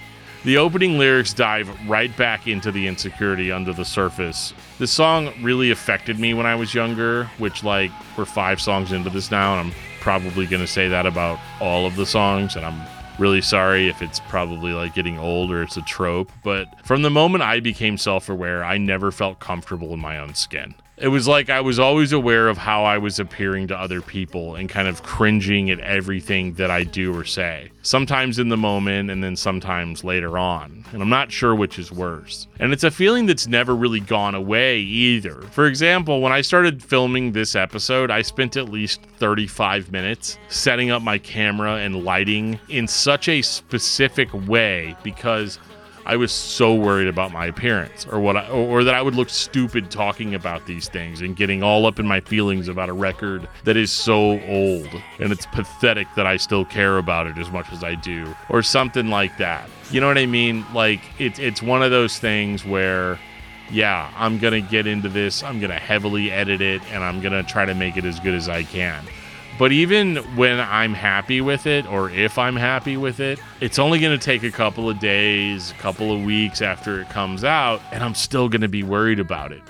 the 0.44 0.59
opening 0.59 0.98
lyrics 0.98 1.33
dive 1.33 1.68
right 1.88 2.14
back 2.16 2.46
into 2.46 2.70
the 2.70 2.87
insecurity 2.87 3.50
under 3.50 3.72
the 3.72 3.85
surface. 3.85 4.52
This 4.78 4.90
song 4.90 5.33
really 5.42 5.70
affected 5.70 6.18
me 6.18 6.35
when 6.35 6.46
I 6.46 6.54
was 6.54 6.74
younger, 6.74 7.24
which, 7.38 7.64
like, 7.64 7.90
we're 8.16 8.26
five 8.26 8.61
songs 8.61 8.92
into 8.92 9.11
this 9.11 9.30
now, 9.30 9.59
and 9.59 9.68
I'm 9.68 9.76
probably 10.00 10.46
going 10.46 10.61
to 10.61 10.66
say 10.66 10.88
that 10.88 11.07
about 11.07 11.38
all 11.61 11.87
of 11.87 11.96
the 11.96 12.07
songs, 12.07 12.57
and 12.57 12.64
I'm 12.66 12.87
really 13.18 13.40
sorry 13.40 13.88
if 13.88 14.02
it's 14.02 14.20
probably 14.20 14.72
like 14.72 14.94
getting 14.94 15.18
old 15.18 15.50
or 15.50 15.62
it's 15.62 15.76
a 15.76 15.83
trope. 15.83 16.30
But 16.42 16.68
from 16.85 17.02
the 17.02 17.11
moment 17.11 17.42
I 17.42 17.61
became 17.61 17.96
self 17.96 18.28
aware, 18.28 18.64
I 18.64 18.78
never 18.78 19.11
felt 19.11 19.38
comfortable 19.40 19.94
in 19.94 20.00
my 20.00 20.18
own 20.18 20.35
skin. 20.35 20.74
It 20.96 21.09
was 21.09 21.26
like 21.26 21.50
I 21.50 21.61
was 21.61 21.80
always 21.80 22.12
aware 22.12 22.48
of 22.48 22.57
how 22.57 22.85
I 22.85 22.98
was 22.98 23.18
appearing 23.18 23.66
to 23.68 23.76
other 23.76 24.00
people 24.00 24.54
and 24.54 24.68
kind 24.68 24.87
of 24.87 25.02
cringing 25.02 25.68
at 25.70 25.80
everything 25.80 26.54
that 26.54 26.70
I 26.70 26.85
do 26.85 27.12
or 27.16 27.24
say. 27.24 27.72
Sometimes 27.83 28.38
in 28.38 28.48
the 28.48 28.57
moment 28.57 29.11
and 29.11 29.22
then 29.22 29.35
sometimes 29.35 30.04
later 30.04 30.38
on. 30.38 30.85
And 30.92 31.02
I'm 31.02 31.09
not 31.09 31.33
sure 31.33 31.52
which 31.52 31.80
is 31.80 31.90
worse. 31.90 32.46
And 32.61 32.72
it's 32.72 32.85
a 32.85 32.92
feeling 32.92 33.26
that's 33.26 33.48
never 33.48 33.74
really 33.74 33.98
gone 33.98 34.37
away 34.37 34.78
either. 34.78 35.42
For 35.50 35.66
example, 35.66 36.20
when 36.20 36.33
I 36.33 36.42
started 36.42 36.80
filming 36.80 37.33
this 37.33 37.57
episode, 37.57 38.12
I 38.12 38.22
spent 38.22 38.57
at 38.57 38.68
least 38.68 39.02
35 39.18 39.90
minutes 39.90 40.38
setting 40.48 40.92
up 40.92 41.02
my 41.02 41.18
camera 41.18 41.74
and 41.78 42.04
lighting 42.04 42.61
in 42.68 42.87
such 42.87 43.28
a 43.28 43.42
specific 43.42 44.28
way 44.46 44.94
because 45.02 45.59
I 46.07 46.17
was 46.17 46.33
so 46.33 46.75
worried 46.75 47.09
about 47.09 47.33
my 47.33 47.47
appearance 47.47 48.07
or 48.07 48.21
what 48.21 48.37
I, 48.37 48.49
or 48.49 48.85
that 48.85 48.95
I 48.95 49.01
would 49.01 49.14
look 49.14 49.31
stupid 49.31 49.90
talking 49.90 50.35
about 50.35 50.67
these 50.67 50.88
things 50.88 51.23
and 51.23 51.35
getting 51.35 51.62
all 51.62 51.87
up 51.87 51.99
in 51.99 52.07
my 52.07 52.21
feelings 52.21 52.69
about 52.69 52.90
a 52.90 52.93
record 52.93 53.49
that 53.64 53.77
is 53.77 53.90
so 53.90 54.40
old 54.43 54.88
and 55.19 55.33
it's 55.33 55.47
pathetic 55.47 56.07
that 56.17 56.27
I 56.27 56.37
still 56.37 56.64
care 56.64 56.99
about 56.99 57.27
it 57.27 57.38
as 57.38 57.51
much 57.51 57.73
as 57.73 57.83
I 57.83 57.95
do 57.95 58.35
or 58.51 58.62
something 58.62 59.09
like 59.09 59.38
that. 59.38 59.69
You 59.90 60.01
know 60.01 60.09
what 60.09 60.19
I 60.19 60.27
mean? 60.27 60.64
Like 60.75 61.01
it's 61.19 61.38
it's 61.38 61.62
one 61.62 61.83
of 61.83 61.90
those 61.90 62.19
things 62.19 62.64
where 62.64 63.19
yeah, 63.71 64.12
I'm 64.17 64.38
going 64.38 64.62
to 64.62 64.71
get 64.71 64.87
into 64.87 65.09
this. 65.09 65.43
I'm 65.43 65.59
going 65.59 65.71
to 65.71 65.79
heavily 65.79 66.31
edit 66.31 66.61
it 66.61 66.83
and 66.93 67.03
I'm 67.03 67.21
going 67.21 67.33
to 67.33 67.43
try 67.43 67.64
to 67.64 67.75
make 67.75 67.97
it 67.97 68.05
as 68.05 68.21
good 68.21 68.35
as 68.35 68.49
I 68.49 68.62
can. 68.62 69.05
But 69.57 69.71
even 69.71 70.17
when 70.37 70.59
I'm 70.59 70.95
happy 70.95 71.40
with 71.40 71.67
it, 71.67 71.87
or 71.87 72.11
if 72.11 72.38
I'm 72.38 72.57
happy 72.57 72.97
with 72.97 73.21
it, 73.21 73.38
it's 73.61 73.79
only 73.79 74.01
going 74.01 74.19
to 74.19 74.25
take 74.25 74.43
a 74.43 74.51
couple 74.51 74.90
of 74.90 74.99
days, 74.99 75.71
a 75.71 75.75
couple 75.75 76.12
of 76.12 76.25
weeks 76.25 76.61
after 76.61 77.01
it 77.01 77.09
comes 77.11 77.45
out, 77.45 77.81
and 77.93 78.03
I'm 78.03 78.17
still 78.17 78.49
going 78.49 78.62
to 78.62 78.69
be 78.69 78.83
worried 78.83 79.21
about 79.21 79.53
it. 79.53 79.62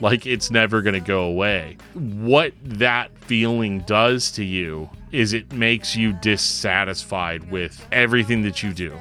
Like 0.00 0.26
it's 0.26 0.50
never 0.50 0.82
going 0.82 0.94
to 0.94 1.00
go 1.00 1.22
away. 1.22 1.76
What 1.94 2.52
that 2.64 3.16
feeling 3.18 3.80
does 3.80 4.32
to 4.32 4.44
you 4.44 4.90
is 5.12 5.32
it 5.32 5.52
makes 5.52 5.94
you 5.94 6.12
dissatisfied 6.14 7.48
with 7.50 7.86
everything 7.92 8.42
that 8.42 8.62
you 8.62 8.72
do, 8.72 8.92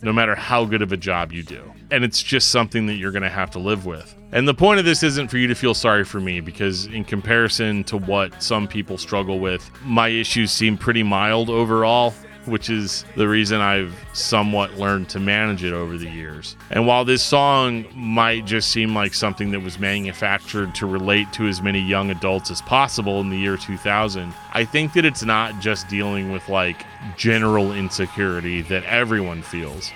no 0.00 0.12
matter 0.12 0.34
how 0.34 0.64
good 0.64 0.80
of 0.82 0.92
a 0.92 0.96
job 0.96 1.32
you 1.32 1.42
do. 1.42 1.70
And 1.92 2.04
it's 2.04 2.22
just 2.22 2.48
something 2.48 2.86
that 2.86 2.94
you're 2.94 3.12
going 3.12 3.22
to 3.22 3.28
have 3.28 3.50
to 3.50 3.58
live 3.58 3.84
with. 3.84 4.16
And 4.32 4.48
the 4.48 4.54
point 4.54 4.78
of 4.78 4.86
this 4.86 5.02
isn't 5.02 5.28
for 5.28 5.36
you 5.36 5.46
to 5.48 5.54
feel 5.54 5.74
sorry 5.74 6.04
for 6.04 6.20
me 6.20 6.40
because, 6.40 6.86
in 6.86 7.04
comparison 7.04 7.84
to 7.84 7.98
what 7.98 8.42
some 8.42 8.66
people 8.66 8.96
struggle 8.96 9.38
with, 9.40 9.70
my 9.84 10.08
issues 10.08 10.50
seem 10.50 10.78
pretty 10.78 11.02
mild 11.02 11.50
overall, 11.50 12.14
which 12.46 12.70
is 12.70 13.04
the 13.14 13.28
reason 13.28 13.60
I've 13.60 13.94
somewhat 14.14 14.78
learned 14.78 15.10
to 15.10 15.20
manage 15.20 15.64
it 15.64 15.74
over 15.74 15.98
the 15.98 16.08
years. 16.08 16.56
And 16.70 16.86
while 16.86 17.04
this 17.04 17.22
song 17.22 17.84
might 17.94 18.46
just 18.46 18.70
seem 18.70 18.94
like 18.94 19.12
something 19.12 19.50
that 19.50 19.60
was 19.60 19.78
manufactured 19.78 20.74
to 20.76 20.86
relate 20.86 21.30
to 21.34 21.46
as 21.46 21.60
many 21.60 21.80
young 21.80 22.10
adults 22.10 22.50
as 22.50 22.62
possible 22.62 23.20
in 23.20 23.28
the 23.28 23.36
year 23.36 23.58
2000, 23.58 24.32
I 24.54 24.64
think 24.64 24.94
that 24.94 25.04
it's 25.04 25.24
not 25.24 25.60
just 25.60 25.88
dealing 25.88 26.32
with 26.32 26.48
like 26.48 26.86
general 27.18 27.72
insecurity 27.72 28.62
that 28.62 28.82
everyone 28.84 29.42
feels 29.42 29.92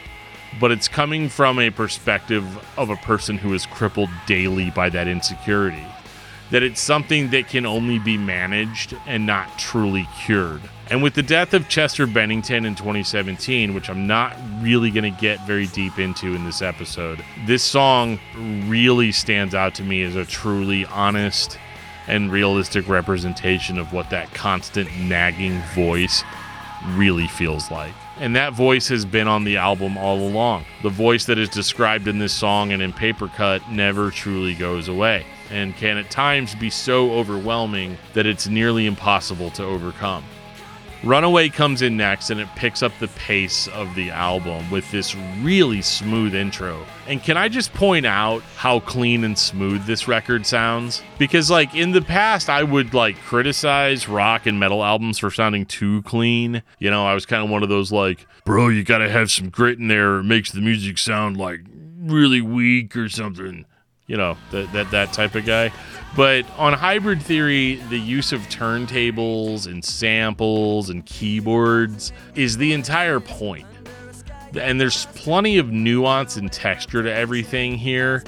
but 0.60 0.70
it's 0.70 0.88
coming 0.88 1.28
from 1.28 1.58
a 1.58 1.70
perspective 1.70 2.44
of 2.78 2.90
a 2.90 2.96
person 2.96 3.38
who 3.38 3.52
is 3.54 3.66
crippled 3.66 4.10
daily 4.26 4.70
by 4.70 4.88
that 4.90 5.08
insecurity. 5.08 5.84
That 6.50 6.62
it's 6.62 6.80
something 6.80 7.30
that 7.30 7.48
can 7.48 7.66
only 7.66 7.98
be 7.98 8.16
managed 8.16 8.96
and 9.06 9.26
not 9.26 9.58
truly 9.58 10.08
cured. 10.24 10.62
And 10.88 11.02
with 11.02 11.14
the 11.14 11.22
death 11.22 11.52
of 11.52 11.68
Chester 11.68 12.06
Bennington 12.06 12.64
in 12.64 12.76
2017, 12.76 13.74
which 13.74 13.90
I'm 13.90 14.06
not 14.06 14.36
really 14.60 14.90
going 14.92 15.12
to 15.12 15.20
get 15.20 15.44
very 15.44 15.66
deep 15.66 15.98
into 15.98 16.34
in 16.34 16.44
this 16.44 16.62
episode, 16.62 17.24
this 17.44 17.64
song 17.64 18.20
really 18.68 19.10
stands 19.10 19.54
out 19.54 19.74
to 19.76 19.82
me 19.82 20.02
as 20.02 20.14
a 20.14 20.24
truly 20.24 20.86
honest 20.86 21.58
and 22.06 22.30
realistic 22.30 22.88
representation 22.88 23.78
of 23.78 23.92
what 23.92 24.10
that 24.10 24.32
constant 24.32 24.88
nagging 25.00 25.60
voice 25.74 26.22
really 26.90 27.26
feels 27.26 27.68
like. 27.70 27.92
And 28.18 28.34
that 28.34 28.54
voice 28.54 28.88
has 28.88 29.04
been 29.04 29.28
on 29.28 29.44
the 29.44 29.58
album 29.58 29.98
all 29.98 30.18
along. 30.18 30.64
The 30.82 30.88
voice 30.88 31.26
that 31.26 31.38
is 31.38 31.50
described 31.50 32.08
in 32.08 32.18
this 32.18 32.32
song 32.32 32.72
and 32.72 32.80
in 32.80 32.92
Paper 32.92 33.28
Cut 33.28 33.70
never 33.70 34.10
truly 34.10 34.54
goes 34.54 34.88
away, 34.88 35.26
and 35.50 35.76
can 35.76 35.98
at 35.98 36.10
times 36.10 36.54
be 36.54 36.70
so 36.70 37.12
overwhelming 37.12 37.98
that 38.14 38.24
it's 38.24 38.48
nearly 38.48 38.86
impossible 38.86 39.50
to 39.50 39.64
overcome. 39.64 40.24
Runaway 41.06 41.50
comes 41.50 41.82
in 41.82 41.96
next 41.96 42.30
and 42.30 42.40
it 42.40 42.48
picks 42.56 42.82
up 42.82 42.90
the 42.98 43.06
pace 43.06 43.68
of 43.68 43.94
the 43.94 44.10
album 44.10 44.68
with 44.72 44.90
this 44.90 45.14
really 45.40 45.80
smooth 45.80 46.34
intro. 46.34 46.84
And 47.06 47.22
can 47.22 47.36
I 47.36 47.48
just 47.48 47.72
point 47.72 48.06
out 48.06 48.42
how 48.56 48.80
clean 48.80 49.22
and 49.22 49.38
smooth 49.38 49.86
this 49.86 50.08
record 50.08 50.44
sounds? 50.44 51.04
Because 51.16 51.48
like 51.48 51.76
in 51.76 51.92
the 51.92 52.02
past 52.02 52.50
I 52.50 52.64
would 52.64 52.92
like 52.92 53.16
criticize 53.20 54.08
rock 54.08 54.46
and 54.46 54.58
metal 54.58 54.82
albums 54.82 55.18
for 55.18 55.30
sounding 55.30 55.64
too 55.64 56.02
clean. 56.02 56.64
You 56.80 56.90
know, 56.90 57.06
I 57.06 57.14
was 57.14 57.24
kind 57.24 57.44
of 57.44 57.50
one 57.50 57.62
of 57.62 57.68
those 57.68 57.92
like, 57.92 58.26
bro, 58.44 58.66
you 58.66 58.82
got 58.82 58.98
to 58.98 59.08
have 59.08 59.30
some 59.30 59.48
grit 59.48 59.78
in 59.78 59.86
there. 59.86 60.18
It 60.18 60.24
makes 60.24 60.50
the 60.50 60.60
music 60.60 60.98
sound 60.98 61.36
like 61.36 61.60
really 62.00 62.40
weak 62.40 62.96
or 62.96 63.08
something. 63.08 63.64
You 64.06 64.16
know, 64.16 64.36
that 64.52 64.72
that 64.72 64.90
that 64.92 65.12
type 65.12 65.34
of 65.34 65.44
guy. 65.44 65.72
But 66.16 66.46
on 66.56 66.72
Hybrid 66.72 67.20
Theory, 67.20 67.76
the 67.90 67.98
use 67.98 68.32
of 68.32 68.40
turntables 68.42 69.66
and 69.66 69.84
samples 69.84 70.88
and 70.90 71.04
keyboards 71.04 72.12
is 72.34 72.56
the 72.56 72.72
entire 72.72 73.20
point. 73.20 73.66
And 74.58 74.80
there's 74.80 75.06
plenty 75.06 75.58
of 75.58 75.70
nuance 75.70 76.36
and 76.36 76.50
texture 76.50 77.02
to 77.02 77.12
everything 77.12 77.74
here. 77.74 78.24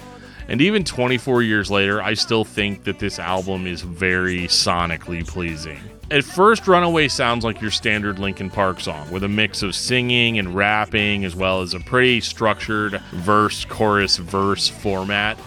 And 0.48 0.60
even 0.62 0.82
24 0.82 1.42
years 1.42 1.70
later, 1.70 2.02
I 2.02 2.14
still 2.14 2.44
think 2.44 2.84
that 2.84 2.98
this 2.98 3.18
album 3.18 3.66
is 3.66 3.82
very 3.82 4.44
sonically 4.44 5.26
pleasing. 5.26 5.78
At 6.10 6.24
first, 6.24 6.66
Runaway 6.66 7.08
sounds 7.08 7.44
like 7.44 7.60
your 7.60 7.70
standard 7.70 8.18
Linkin 8.18 8.48
Park 8.48 8.80
song, 8.80 9.10
with 9.10 9.24
a 9.24 9.28
mix 9.28 9.62
of 9.62 9.74
singing 9.74 10.38
and 10.38 10.54
rapping, 10.54 11.26
as 11.26 11.36
well 11.36 11.60
as 11.60 11.74
a 11.74 11.80
pretty 11.80 12.22
structured 12.22 12.98
verse, 13.12 13.66
chorus, 13.66 14.16
verse 14.16 14.68
format. 14.68 15.38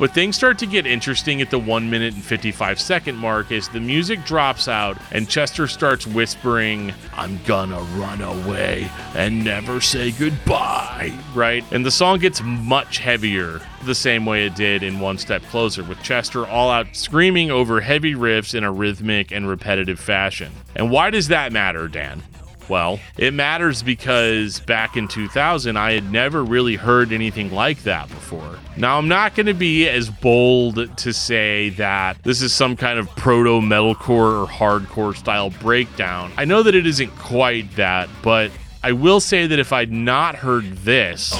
But 0.00 0.12
things 0.12 0.34
start 0.34 0.58
to 0.60 0.66
get 0.66 0.86
interesting 0.86 1.42
at 1.42 1.50
the 1.50 1.58
1 1.58 1.90
minute 1.90 2.14
and 2.14 2.24
55 2.24 2.80
second 2.80 3.16
mark 3.16 3.52
as 3.52 3.68
the 3.68 3.80
music 3.80 4.24
drops 4.24 4.66
out 4.66 4.96
and 5.12 5.28
Chester 5.28 5.68
starts 5.68 6.06
whispering, 6.06 6.94
I'm 7.14 7.38
gonna 7.44 7.82
run 7.98 8.22
away 8.22 8.90
and 9.14 9.44
never 9.44 9.82
say 9.82 10.12
goodbye, 10.12 11.12
right? 11.34 11.62
And 11.70 11.84
the 11.84 11.90
song 11.90 12.18
gets 12.18 12.40
much 12.42 12.96
heavier 12.96 13.60
the 13.84 13.94
same 13.94 14.24
way 14.24 14.46
it 14.46 14.54
did 14.54 14.82
in 14.82 15.00
One 15.00 15.18
Step 15.18 15.42
Closer, 15.50 15.84
with 15.84 16.02
Chester 16.02 16.46
all 16.46 16.70
out 16.70 16.96
screaming 16.96 17.50
over 17.50 17.82
heavy 17.82 18.14
riffs 18.14 18.54
in 18.54 18.64
a 18.64 18.72
rhythmic 18.72 19.30
and 19.30 19.46
repetitive 19.46 20.00
fashion. 20.00 20.50
And 20.74 20.90
why 20.90 21.10
does 21.10 21.28
that 21.28 21.52
matter, 21.52 21.88
Dan? 21.88 22.22
Well, 22.70 23.00
it 23.18 23.34
matters 23.34 23.82
because 23.82 24.60
back 24.60 24.96
in 24.96 25.08
2000, 25.08 25.76
I 25.76 25.90
had 25.92 26.12
never 26.12 26.44
really 26.44 26.76
heard 26.76 27.12
anything 27.12 27.52
like 27.52 27.82
that 27.82 28.08
before. 28.08 28.60
Now, 28.76 28.96
I'm 28.96 29.08
not 29.08 29.34
going 29.34 29.46
to 29.46 29.54
be 29.54 29.88
as 29.88 30.08
bold 30.08 30.96
to 30.98 31.12
say 31.12 31.70
that 31.70 32.22
this 32.22 32.40
is 32.40 32.52
some 32.52 32.76
kind 32.76 33.00
of 33.00 33.08
proto 33.16 33.60
metalcore 33.60 34.44
or 34.44 34.46
hardcore 34.46 35.16
style 35.16 35.50
breakdown. 35.50 36.30
I 36.36 36.44
know 36.44 36.62
that 36.62 36.76
it 36.76 36.86
isn't 36.86 37.10
quite 37.18 37.74
that, 37.74 38.08
but 38.22 38.52
I 38.84 38.92
will 38.92 39.18
say 39.18 39.48
that 39.48 39.58
if 39.58 39.72
I'd 39.72 39.90
not 39.90 40.36
heard 40.36 40.64
this, 40.78 41.32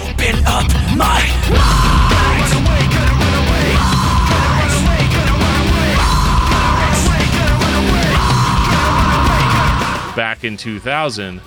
back 10.21 10.45
in 10.45 10.55
2000, 10.55 11.41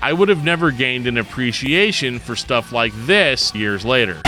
I 0.00 0.12
would 0.12 0.28
have 0.28 0.44
never 0.44 0.70
gained 0.70 1.08
an 1.08 1.18
appreciation 1.18 2.20
for 2.20 2.36
stuff 2.36 2.70
like 2.70 2.92
this 3.06 3.52
years 3.56 3.84
later. 3.84 4.22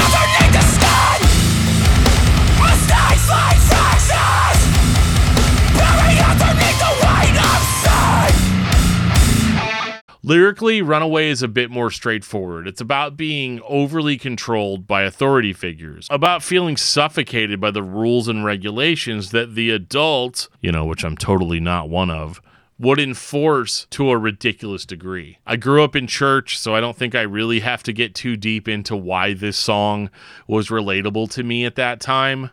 Lyrically, 10.25 10.83
Runaway 10.83 11.29
is 11.29 11.43
a 11.45 11.49
bit 11.49 11.71
more 11.71 11.93
straightforward. 11.93 12.67
It's 12.67 12.81
about 12.81 13.17
being 13.17 13.61
overly 13.69 14.19
controlled 14.19 14.89
by 14.89 15.03
authority 15.03 15.53
figures, 15.53 16.09
about 16.11 16.43
feeling 16.43 16.77
suffocated 16.77 17.61
by 17.61 17.71
the 17.71 17.85
rules 17.85 18.27
and 18.27 18.45
regulations 18.45 19.31
that 19.31 19.55
the 19.55 19.71
adult, 19.71 20.49
you 20.61 20.73
know, 20.73 20.87
which 20.87 21.05
I'm 21.05 21.17
totally 21.17 21.61
not 21.61 21.89
one 21.89 22.11
of, 22.11 22.41
would 22.83 22.99
enforce 22.99 23.87
to 23.91 24.11
a 24.11 24.19
ridiculous 24.19 24.85
degree. 24.85 25.39
I 25.47 25.55
grew 25.55 25.85
up 25.85 25.95
in 25.95 26.09
church, 26.09 26.59
so 26.59 26.75
I 26.75 26.81
don't 26.81 26.97
think 26.97 27.15
I 27.15 27.23
really 27.23 27.61
have 27.61 27.85
to 27.85 27.93
get 27.93 28.13
too 28.13 28.37
deep 28.37 28.67
into 28.67 28.97
why 28.97 29.35
this 29.35 29.57
song 29.57 30.11
was 30.49 30.69
relatable 30.69 31.31
to 31.31 31.45
me 31.45 31.65
at 31.65 31.77
that 31.77 32.01
time. 32.01 32.51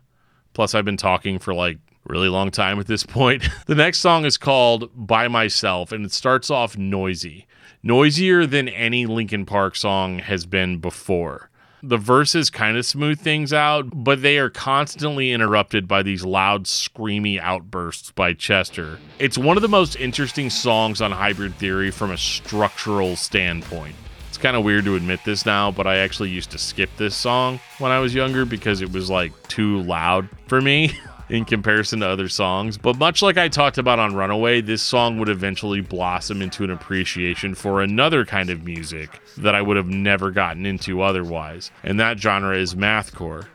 Plus, 0.53 0.75
I've 0.75 0.85
been 0.85 0.97
talking 0.97 1.39
for 1.39 1.55
like 1.55 1.79
really 2.05 2.29
long 2.29 2.51
time 2.51 2.79
at 2.79 2.85
this 2.85 3.03
point. 3.07 3.43
the 3.65 3.73
next 3.73 3.99
song 3.99 4.23
is 4.23 4.37
called 4.37 4.91
By 4.93 5.27
Myself, 5.27 5.91
and 5.91 6.05
it 6.05 6.11
starts 6.11 6.51
off 6.51 6.77
noisy, 6.77 7.47
noisier 7.81 8.45
than 8.45 8.69
any 8.69 9.07
Linkin 9.07 9.47
Park 9.47 9.75
song 9.75 10.19
has 10.19 10.45
been 10.45 10.77
before. 10.77 11.48
The 11.81 11.97
verses 11.97 12.49
kind 12.49 12.77
of 12.77 12.85
smooth 12.85 13.19
things 13.19 13.53
out, 13.53 13.85
but 13.93 14.21
they 14.21 14.37
are 14.37 14.49
constantly 14.49 15.31
interrupted 15.31 15.87
by 15.87 16.03
these 16.03 16.25
loud, 16.25 16.65
screamy 16.65 17.39
outbursts 17.39 18.11
by 18.11 18.33
Chester. 18.33 18.99
It's 19.17 19.37
one 19.37 19.55
of 19.57 19.61
the 19.61 19.69
most 19.69 19.95
interesting 19.95 20.49
songs 20.49 21.01
on 21.01 21.11
Hybrid 21.11 21.55
Theory 21.55 21.91
from 21.91 22.11
a 22.11 22.17
structural 22.17 23.15
standpoint. 23.15 23.95
It's 24.27 24.37
kind 24.37 24.57
of 24.57 24.63
weird 24.63 24.85
to 24.85 24.95
admit 24.95 25.21
this 25.23 25.45
now, 25.45 25.71
but 25.71 25.87
I 25.87 25.97
actually 25.97 26.29
used 26.29 26.51
to 26.51 26.57
skip 26.57 26.89
this 26.97 27.15
song 27.15 27.59
when 27.77 27.91
I 27.91 27.99
was 27.99 28.13
younger 28.13 28.45
because 28.45 28.81
it 28.81 28.91
was 28.91 29.09
like 29.09 29.31
too 29.47 29.81
loud 29.83 30.27
for 30.47 30.61
me. 30.61 30.97
in 31.29 31.45
comparison 31.45 31.99
to 31.99 32.07
other 32.07 32.27
songs. 32.27 32.77
But 32.77 32.97
much 32.97 33.21
like 33.21 33.37
I 33.37 33.47
talked 33.47 33.77
about 33.77 33.99
on 33.99 34.15
Runaway, 34.15 34.61
this 34.61 34.81
song 34.81 35.19
would 35.19 35.29
eventually 35.29 35.81
blossom 35.81 36.41
into 36.41 36.63
an 36.63 36.71
appreciation 36.71 37.55
for 37.55 37.81
another 37.81 38.25
kind 38.25 38.49
of 38.49 38.63
music 38.63 39.21
that 39.37 39.55
I 39.55 39.61
would 39.61 39.77
have 39.77 39.87
never 39.87 40.31
gotten 40.31 40.65
into 40.65 41.01
otherwise. 41.01 41.71
And 41.83 41.99
that 41.99 42.19
genre 42.19 42.57
is 42.57 42.75
mathcore. 42.75 43.47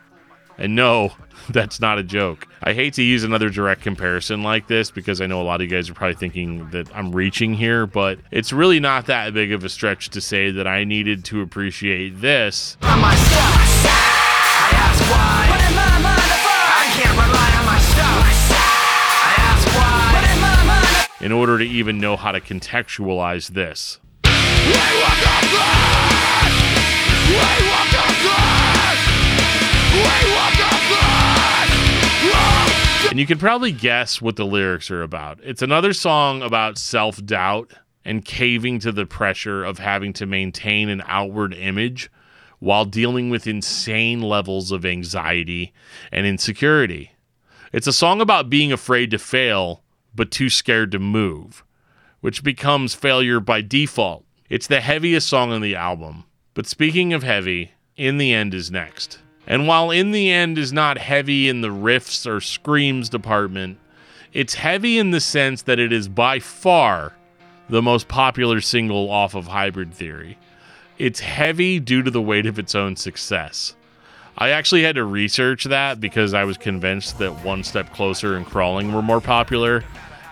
And 0.57 0.75
no, 0.75 1.11
that's 1.49 1.79
not 1.79 1.97
a 1.97 2.03
joke. 2.03 2.47
I 2.63 2.73
hate 2.73 2.93
to 2.95 3.03
use 3.03 3.23
another 3.23 3.49
direct 3.49 3.81
comparison 3.81 4.41
like 4.41 4.67
this 4.67 4.89
because 4.89 5.21
I 5.21 5.27
know 5.27 5.41
a 5.41 5.43
lot 5.43 5.61
of 5.61 5.69
you 5.69 5.75
guys 5.75 5.89
are 5.89 5.93
probably 5.93 6.15
thinking 6.15 6.69
that 6.69 6.89
I'm 6.95 7.11
reaching 7.11 7.53
here, 7.53 7.85
but 7.85 8.19
it's 8.31 8.53
really 8.53 8.79
not 8.79 9.07
that 9.07 9.33
big 9.33 9.51
of 9.51 9.63
a 9.63 9.69
stretch 9.69 10.09
to 10.09 10.21
say 10.21 10.51
that 10.51 10.67
I 10.67 10.83
needed 10.83 11.25
to 11.25 11.41
appreciate 11.41 12.21
this 12.21 12.77
in 21.25 21.31
order 21.31 21.57
to 21.57 21.65
even 21.65 21.97
know 21.97 22.15
how 22.15 22.31
to 22.31 22.39
contextualize 22.39 23.47
this. 23.47 23.99
And 33.09 33.19
you 33.19 33.25
can 33.25 33.39
probably 33.39 33.71
guess 33.71 34.21
what 34.21 34.35
the 34.35 34.45
lyrics 34.45 34.91
are 34.91 35.01
about. 35.01 35.39
It's 35.41 35.63
another 35.63 35.93
song 35.93 36.43
about 36.43 36.77
self 36.77 37.25
doubt 37.25 37.73
and 38.03 38.23
caving 38.23 38.77
to 38.81 38.91
the 38.91 39.07
pressure 39.07 39.63
of 39.63 39.79
having 39.79 40.13
to 40.13 40.27
maintain 40.27 40.89
an 40.89 41.01
outward 41.07 41.55
image 41.55 42.11
while 42.59 42.85
dealing 42.85 43.31
with 43.31 43.47
insane 43.47 44.21
levels 44.21 44.71
of 44.71 44.85
anxiety 44.85 45.73
and 46.11 46.27
insecurity. 46.27 47.13
It's 47.73 47.87
a 47.87 47.93
song 47.93 48.21
about 48.21 48.47
being 48.47 48.71
afraid 48.71 49.09
to 49.09 49.17
fail, 49.17 49.81
but 50.15 50.31
too 50.31 50.49
scared 50.49 50.91
to 50.91 50.99
move, 50.99 51.63
which 52.21 52.43
becomes 52.43 52.95
failure 52.95 53.39
by 53.39 53.61
default. 53.61 54.23
It's 54.49 54.67
the 54.67 54.81
heaviest 54.81 55.27
song 55.27 55.51
on 55.51 55.61
the 55.61 55.75
album. 55.75 56.23
But 56.53 56.67
speaking 56.67 57.13
of 57.13 57.23
heavy, 57.23 57.71
In 57.97 58.17
the 58.17 58.33
End 58.33 58.53
is 58.53 58.71
next. 58.71 59.19
And 59.47 59.67
while 59.67 59.91
In 59.91 60.11
the 60.11 60.31
End 60.31 60.57
is 60.57 60.71
not 60.71 60.97
heavy 60.97 61.49
in 61.49 61.61
the 61.61 61.69
riffs 61.69 62.25
or 62.25 62.39
screams 62.39 63.09
department, 63.09 63.77
it's 64.33 64.55
heavy 64.55 64.97
in 64.97 65.11
the 65.11 65.21
sense 65.21 65.61
that 65.63 65.79
it 65.79 65.93
is 65.93 66.07
by 66.07 66.39
far 66.39 67.13
the 67.69 67.81
most 67.81 68.07
popular 68.07 68.61
single 68.61 69.09
off 69.09 69.33
of 69.35 69.47
Hybrid 69.47 69.93
Theory. 69.93 70.37
It's 70.97 71.19
heavy 71.19 71.79
due 71.79 72.03
to 72.03 72.11
the 72.11 72.21
weight 72.21 72.45
of 72.45 72.59
its 72.59 72.75
own 72.75 72.95
success. 72.95 73.75
I 74.37 74.49
actually 74.49 74.83
had 74.83 74.95
to 74.95 75.05
research 75.05 75.63
that 75.65 75.99
because 76.01 76.33
I 76.33 76.43
was 76.43 76.57
convinced 76.57 77.19
that 77.19 77.45
One 77.45 77.63
Step 77.63 77.93
Closer 77.93 78.35
and 78.35 78.45
Crawling 78.45 78.93
were 78.93 79.01
more 79.01 79.21
popular. 79.21 79.83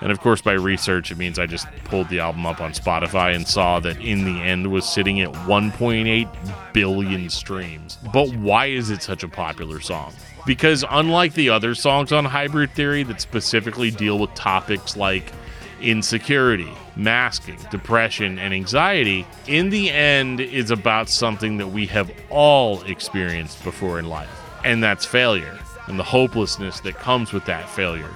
And 0.03 0.11
of 0.11 0.19
course, 0.19 0.41
by 0.41 0.51
research, 0.51 1.11
it 1.11 1.17
means 1.17 1.39
I 1.39 1.45
just 1.45 1.65
pulled 1.85 2.09
the 2.09 2.19
album 2.19 2.45
up 2.45 2.59
on 2.59 2.73
Spotify 2.73 3.33
and 3.33 3.47
saw 3.47 3.79
that 3.79 4.01
In 4.01 4.25
the 4.25 4.41
End 4.41 4.69
was 4.69 4.83
sitting 4.85 5.21
at 5.21 5.31
1.8 5.31 6.73
billion 6.73 7.29
streams. 7.29 7.97
But 8.11 8.35
why 8.35 8.65
is 8.65 8.89
it 8.89 9.01
such 9.01 9.23
a 9.23 9.29
popular 9.29 9.79
song? 9.79 10.13
Because 10.45 10.83
unlike 10.89 11.35
the 11.35 11.49
other 11.49 11.73
songs 11.73 12.11
on 12.11 12.25
Hybrid 12.25 12.71
Theory 12.71 13.03
that 13.03 13.21
specifically 13.21 13.91
deal 13.91 14.19
with 14.19 14.33
topics 14.35 14.97
like 14.97 15.31
insecurity, 15.79 16.71
masking, 16.97 17.59
depression, 17.71 18.37
and 18.39 18.53
anxiety, 18.53 19.25
in 19.47 19.69
the 19.69 19.89
end 19.89 20.41
is 20.41 20.69
about 20.69 21.07
something 21.07 21.55
that 21.59 21.67
we 21.67 21.85
have 21.85 22.11
all 22.29 22.81
experienced 22.83 23.63
before 23.63 23.99
in 23.99 24.09
life, 24.09 24.29
and 24.65 24.83
that's 24.83 25.05
failure 25.05 25.57
and 25.87 25.97
the 25.97 26.03
hopelessness 26.03 26.81
that 26.81 26.95
comes 26.95 27.31
with 27.31 27.45
that 27.45 27.69
failure. 27.69 28.13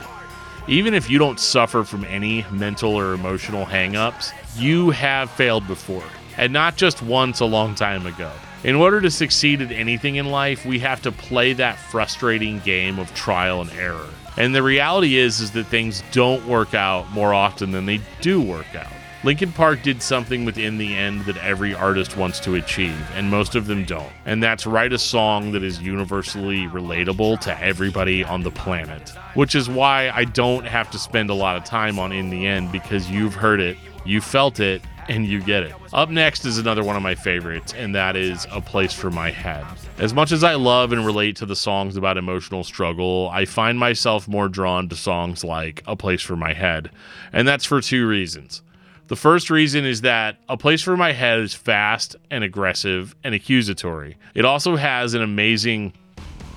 Even 0.69 0.93
if 0.93 1.09
you 1.09 1.17
don't 1.17 1.39
suffer 1.39 1.85
from 1.85 2.03
any 2.05 2.45
mental 2.51 2.93
or 2.93 3.13
emotional 3.13 3.65
hangups, 3.65 4.33
you 4.57 4.89
have 4.89 5.31
failed 5.31 5.65
before, 5.65 6.03
and 6.37 6.51
not 6.51 6.75
just 6.75 7.01
once 7.01 7.39
a 7.39 7.45
long 7.45 7.73
time 7.73 8.05
ago. 8.05 8.29
In 8.65 8.75
order 8.75 8.99
to 8.99 9.09
succeed 9.09 9.61
at 9.61 9.71
anything 9.71 10.17
in 10.17 10.29
life, 10.29 10.65
we 10.65 10.79
have 10.79 11.01
to 11.03 11.11
play 11.11 11.53
that 11.53 11.79
frustrating 11.79 12.59
game 12.59 12.99
of 12.99 13.13
trial 13.13 13.61
and 13.61 13.71
error. 13.71 14.09
And 14.35 14.53
the 14.53 14.61
reality 14.61 15.15
is 15.15 15.39
is 15.39 15.51
that 15.51 15.67
things 15.67 16.03
don't 16.11 16.45
work 16.45 16.73
out 16.73 17.09
more 17.11 17.33
often 17.33 17.71
than 17.71 17.85
they 17.85 18.01
do 18.19 18.41
work 18.41 18.75
out. 18.75 18.91
Linkin 19.27 19.51
Park 19.51 19.83
did 19.83 20.01
something 20.01 20.45
within 20.45 20.77
the 20.77 20.95
end 20.95 21.25
that 21.25 21.35
every 21.39 21.75
artist 21.75 22.15
wants 22.15 22.39
to 22.39 22.55
achieve, 22.55 22.97
and 23.13 23.29
most 23.29 23.55
of 23.55 23.67
them 23.67 23.83
don't. 23.83 24.09
And 24.25 24.41
that's 24.41 24.65
write 24.65 24.93
a 24.93 24.97
song 24.97 25.51
that 25.51 25.63
is 25.63 25.81
universally 25.81 26.65
relatable 26.67 27.41
to 27.41 27.61
everybody 27.61 28.23
on 28.23 28.43
the 28.43 28.51
planet. 28.51 29.09
Which 29.33 29.53
is 29.53 29.69
why 29.69 30.11
I 30.11 30.23
don't 30.23 30.65
have 30.65 30.89
to 30.91 30.97
spend 30.97 31.29
a 31.29 31.33
lot 31.33 31.57
of 31.57 31.65
time 31.65 31.99
on 31.99 32.13
In 32.13 32.29
the 32.29 32.47
End 32.47 32.71
because 32.71 33.11
you've 33.11 33.33
heard 33.33 33.59
it, 33.59 33.75
you 34.05 34.21
felt 34.21 34.61
it, 34.61 34.81
and 35.09 35.25
you 35.25 35.41
get 35.41 35.63
it. 35.63 35.75
Up 35.91 36.09
next 36.09 36.45
is 36.45 36.57
another 36.57 36.85
one 36.85 36.95
of 36.95 37.01
my 37.01 37.15
favorites, 37.15 37.73
and 37.73 37.93
that 37.95 38.15
is 38.15 38.47
A 38.49 38.61
Place 38.61 38.93
for 38.93 39.11
My 39.11 39.31
Head. 39.31 39.65
As 39.97 40.13
much 40.13 40.31
as 40.31 40.45
I 40.45 40.55
love 40.55 40.93
and 40.93 41.05
relate 41.05 41.35
to 41.37 41.45
the 41.45 41.53
songs 41.53 41.97
about 41.97 42.15
emotional 42.15 42.63
struggle, 42.63 43.29
I 43.33 43.43
find 43.43 43.77
myself 43.77 44.29
more 44.29 44.47
drawn 44.47 44.87
to 44.87 44.95
songs 44.95 45.43
like 45.43 45.83
A 45.85 45.97
Place 45.97 46.21
for 46.21 46.37
My 46.37 46.53
Head, 46.53 46.91
and 47.33 47.45
that's 47.45 47.65
for 47.65 47.81
two 47.81 48.07
reasons. 48.07 48.61
The 49.07 49.15
first 49.15 49.49
reason 49.49 49.85
is 49.85 50.01
that 50.01 50.37
A 50.49 50.57
Place 50.57 50.81
for 50.81 50.97
My 50.97 51.13
Head 51.13 51.39
is 51.39 51.53
fast 51.53 52.17
and 52.29 52.43
aggressive 52.43 53.15
and 53.23 53.33
accusatory. 53.33 54.17
It 54.35 54.43
also 54.43 54.75
has 54.75 55.13
an 55.13 55.21
amazing 55.21 55.93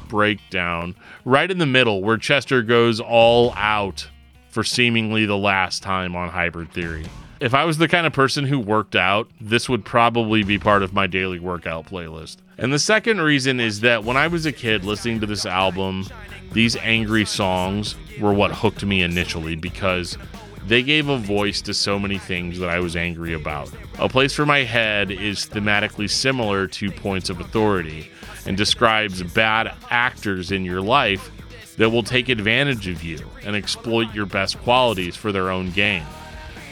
breakdown 0.08 0.96
right 1.24 1.48
in 1.48 1.58
the 1.58 1.66
middle 1.66 2.02
where 2.02 2.16
Chester 2.16 2.62
goes 2.62 2.98
all 2.98 3.54
out 3.54 4.08
for 4.48 4.64
seemingly 4.64 5.26
the 5.26 5.36
last 5.36 5.84
time 5.84 6.16
on 6.16 6.28
Hybrid 6.28 6.72
Theory. 6.72 7.06
If 7.38 7.54
I 7.54 7.64
was 7.64 7.78
the 7.78 7.86
kind 7.86 8.04
of 8.04 8.12
person 8.12 8.44
who 8.44 8.58
worked 8.58 8.96
out, 8.96 9.30
this 9.40 9.68
would 9.68 9.84
probably 9.84 10.42
be 10.42 10.58
part 10.58 10.82
of 10.82 10.92
my 10.92 11.06
daily 11.06 11.38
workout 11.38 11.86
playlist. 11.86 12.38
And 12.58 12.72
the 12.72 12.80
second 12.80 13.20
reason 13.20 13.60
is 13.60 13.80
that 13.80 14.02
when 14.02 14.16
I 14.16 14.26
was 14.26 14.44
a 14.44 14.52
kid 14.52 14.84
listening 14.84 15.20
to 15.20 15.26
this 15.26 15.46
album, 15.46 16.04
these 16.52 16.74
angry 16.78 17.24
songs 17.24 17.94
were 18.20 18.34
what 18.34 18.50
hooked 18.50 18.84
me 18.84 19.02
initially 19.02 19.54
because 19.54 20.18
They 20.66 20.82
gave 20.82 21.08
a 21.08 21.18
voice 21.18 21.60
to 21.62 21.74
so 21.74 21.98
many 21.98 22.18
things 22.18 22.58
that 22.58 22.68
I 22.68 22.80
was 22.80 22.94
angry 22.96 23.32
about. 23.32 23.70
A 23.98 24.08
Place 24.08 24.34
for 24.34 24.44
My 24.44 24.58
Head 24.58 25.10
is 25.10 25.46
thematically 25.46 26.08
similar 26.08 26.66
to 26.66 26.90
Points 26.90 27.30
of 27.30 27.40
Authority 27.40 28.10
and 28.46 28.56
describes 28.56 29.22
bad 29.22 29.74
actors 29.90 30.52
in 30.52 30.64
your 30.64 30.80
life 30.80 31.30
that 31.76 31.90
will 31.90 32.02
take 32.02 32.28
advantage 32.28 32.88
of 32.88 33.02
you 33.02 33.18
and 33.42 33.56
exploit 33.56 34.14
your 34.14 34.26
best 34.26 34.58
qualities 34.60 35.16
for 35.16 35.32
their 35.32 35.50
own 35.50 35.70
gain. 35.70 36.02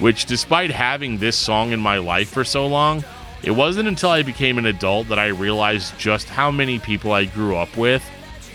Which, 0.01 0.27
despite 0.27 0.71
having 0.71 1.19
this 1.19 1.37
song 1.37 1.73
in 1.73 1.81
my 1.81 1.99
life 1.99 2.29
for 2.29 2.45
so 2.45 2.67
long, 2.67 3.05
it 3.43 3.51
wasn't 3.53 3.89
until 3.89 4.11
I 4.11 4.23
became 4.23 4.59
an 4.59 4.67
adult 4.67 5.09
that 5.09 5.19
I 5.19 5.29
realized 5.29 5.99
just 5.99 6.29
how 6.29 6.51
many 6.51 6.79
people 6.79 7.13
I 7.13 7.25
grew 7.25 7.57
up 7.57 7.77
with 7.77 8.05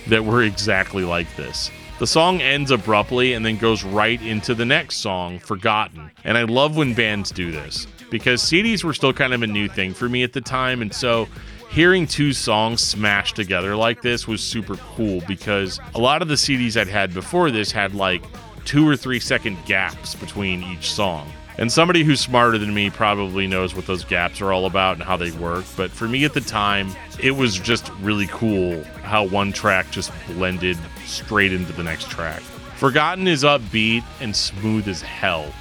that 0.07 0.23
were 0.23 0.43
exactly 0.43 1.03
like 1.03 1.33
this. 1.35 1.71
The 2.03 2.07
song 2.07 2.41
ends 2.41 2.69
abruptly 2.69 3.31
and 3.31 3.45
then 3.45 3.55
goes 3.55 3.85
right 3.85 4.21
into 4.21 4.53
the 4.53 4.65
next 4.65 4.97
song, 4.97 5.39
Forgotten. 5.39 6.11
And 6.25 6.37
I 6.37 6.43
love 6.43 6.75
when 6.75 6.93
bands 6.93 7.31
do 7.31 7.49
this 7.49 7.87
because 8.11 8.41
CDs 8.41 8.83
were 8.83 8.93
still 8.93 9.13
kind 9.13 9.33
of 9.33 9.41
a 9.41 9.47
new 9.47 9.69
thing 9.69 9.93
for 9.93 10.09
me 10.09 10.21
at 10.21 10.33
the 10.33 10.41
time. 10.41 10.81
And 10.81 10.93
so 10.93 11.29
hearing 11.71 12.05
two 12.05 12.33
songs 12.33 12.81
smashed 12.81 13.37
together 13.37 13.77
like 13.77 14.01
this 14.01 14.27
was 14.27 14.43
super 14.43 14.75
cool 14.75 15.21
because 15.29 15.79
a 15.95 15.97
lot 15.97 16.21
of 16.21 16.27
the 16.27 16.33
CDs 16.33 16.75
I'd 16.75 16.89
had 16.89 17.13
before 17.13 17.51
this 17.51 17.71
had 17.71 17.95
like 17.95 18.21
two 18.65 18.85
or 18.85 18.97
three 18.97 19.21
second 19.21 19.57
gaps 19.65 20.13
between 20.13 20.61
each 20.61 20.91
song. 20.91 21.31
And 21.57 21.71
somebody 21.71 22.03
who's 22.03 22.19
smarter 22.19 22.57
than 22.57 22.73
me 22.73 22.89
probably 22.89 23.45
knows 23.45 23.75
what 23.75 23.85
those 23.85 24.03
gaps 24.03 24.41
are 24.41 24.51
all 24.51 24.65
about 24.65 24.95
and 24.95 25.03
how 25.03 25.17
they 25.17 25.31
work. 25.31 25.65
But 25.77 25.91
for 25.91 26.07
me 26.07 26.25
at 26.25 26.33
the 26.33 26.41
time, 26.41 26.91
it 27.21 27.31
was 27.31 27.59
just 27.59 27.91
really 28.01 28.27
cool 28.27 28.83
how 29.03 29.27
one 29.27 29.51
track 29.51 29.91
just 29.91 30.11
blended 30.27 30.77
straight 31.05 31.53
into 31.53 31.71
the 31.73 31.83
next 31.83 32.09
track. 32.09 32.41
Forgotten 32.77 33.27
is 33.27 33.43
upbeat 33.43 34.03
and 34.19 34.35
smooth 34.35 34.87
as 34.87 35.01
hell. 35.01 35.53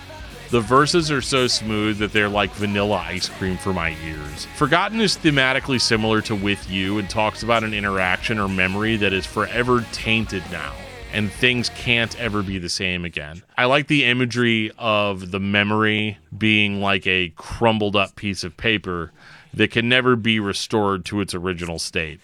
The 0.50 0.60
verses 0.60 1.10
are 1.10 1.22
so 1.22 1.46
smooth 1.46 1.98
that 1.98 2.12
they're 2.12 2.28
like 2.28 2.52
vanilla 2.52 3.04
ice 3.06 3.28
cream 3.28 3.56
for 3.56 3.72
my 3.72 3.96
ears. 4.04 4.46
Forgotten 4.56 5.00
is 5.00 5.16
thematically 5.16 5.80
similar 5.80 6.20
to 6.22 6.34
With 6.34 6.68
You 6.70 6.98
and 6.98 7.08
talks 7.08 7.42
about 7.42 7.64
an 7.64 7.72
interaction 7.72 8.38
or 8.38 8.48
memory 8.48 8.96
that 8.96 9.12
is 9.12 9.24
forever 9.24 9.84
tainted 9.92 10.42
now 10.50 10.74
and 11.12 11.30
things 11.30 11.68
can't 11.70 12.18
ever 12.18 12.42
be 12.42 12.58
the 12.58 12.68
same 12.68 13.04
again. 13.04 13.42
I 13.56 13.66
like 13.66 13.86
the 13.86 14.04
imagery 14.04 14.70
of 14.78 15.30
the 15.30 15.40
memory 15.40 16.18
being 16.36 16.80
like 16.80 17.06
a 17.06 17.32
crumbled 17.36 17.96
up 17.96 18.16
piece 18.16 18.44
of 18.44 18.56
paper 18.56 19.12
that 19.54 19.70
can 19.70 19.88
never 19.88 20.16
be 20.16 20.40
restored 20.40 21.04
to 21.06 21.20
its 21.20 21.34
original 21.34 21.78
state. 21.78 22.20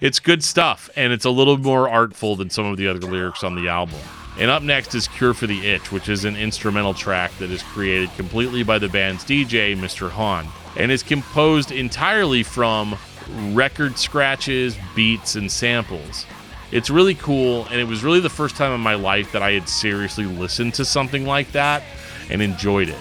It's 0.00 0.18
good 0.18 0.42
stuff, 0.42 0.90
and 0.96 1.12
it's 1.12 1.24
a 1.24 1.30
little 1.30 1.56
more 1.58 1.88
artful 1.88 2.36
than 2.36 2.50
some 2.50 2.66
of 2.66 2.76
the 2.76 2.88
other 2.88 3.00
lyrics 3.00 3.44
on 3.44 3.54
the 3.54 3.68
album. 3.68 4.00
And 4.38 4.50
up 4.50 4.62
next 4.62 4.94
is 4.94 5.06
Cure 5.08 5.34
for 5.34 5.46
the 5.46 5.66
Itch, 5.66 5.92
which 5.92 6.08
is 6.08 6.24
an 6.24 6.36
instrumental 6.36 6.94
track 6.94 7.30
that 7.38 7.50
is 7.50 7.62
created 7.62 8.12
completely 8.16 8.62
by 8.62 8.78
the 8.78 8.88
band's 8.88 9.24
DJ, 9.24 9.76
Mr. 9.76 10.10
Hahn, 10.10 10.48
and 10.76 10.90
is 10.90 11.02
composed 11.02 11.70
entirely 11.70 12.42
from 12.42 12.96
record 13.52 13.98
scratches, 13.98 14.76
beats, 14.94 15.36
and 15.36 15.52
samples. 15.52 16.26
It's 16.72 16.88
really 16.88 17.14
cool, 17.14 17.66
and 17.66 17.78
it 17.78 17.84
was 17.84 18.02
really 18.02 18.20
the 18.20 18.30
first 18.30 18.56
time 18.56 18.72
in 18.72 18.80
my 18.80 18.94
life 18.94 19.30
that 19.32 19.42
I 19.42 19.52
had 19.52 19.68
seriously 19.68 20.24
listened 20.24 20.72
to 20.74 20.86
something 20.86 21.26
like 21.26 21.52
that 21.52 21.82
and 22.30 22.40
enjoyed 22.40 22.88
it. 22.88 22.98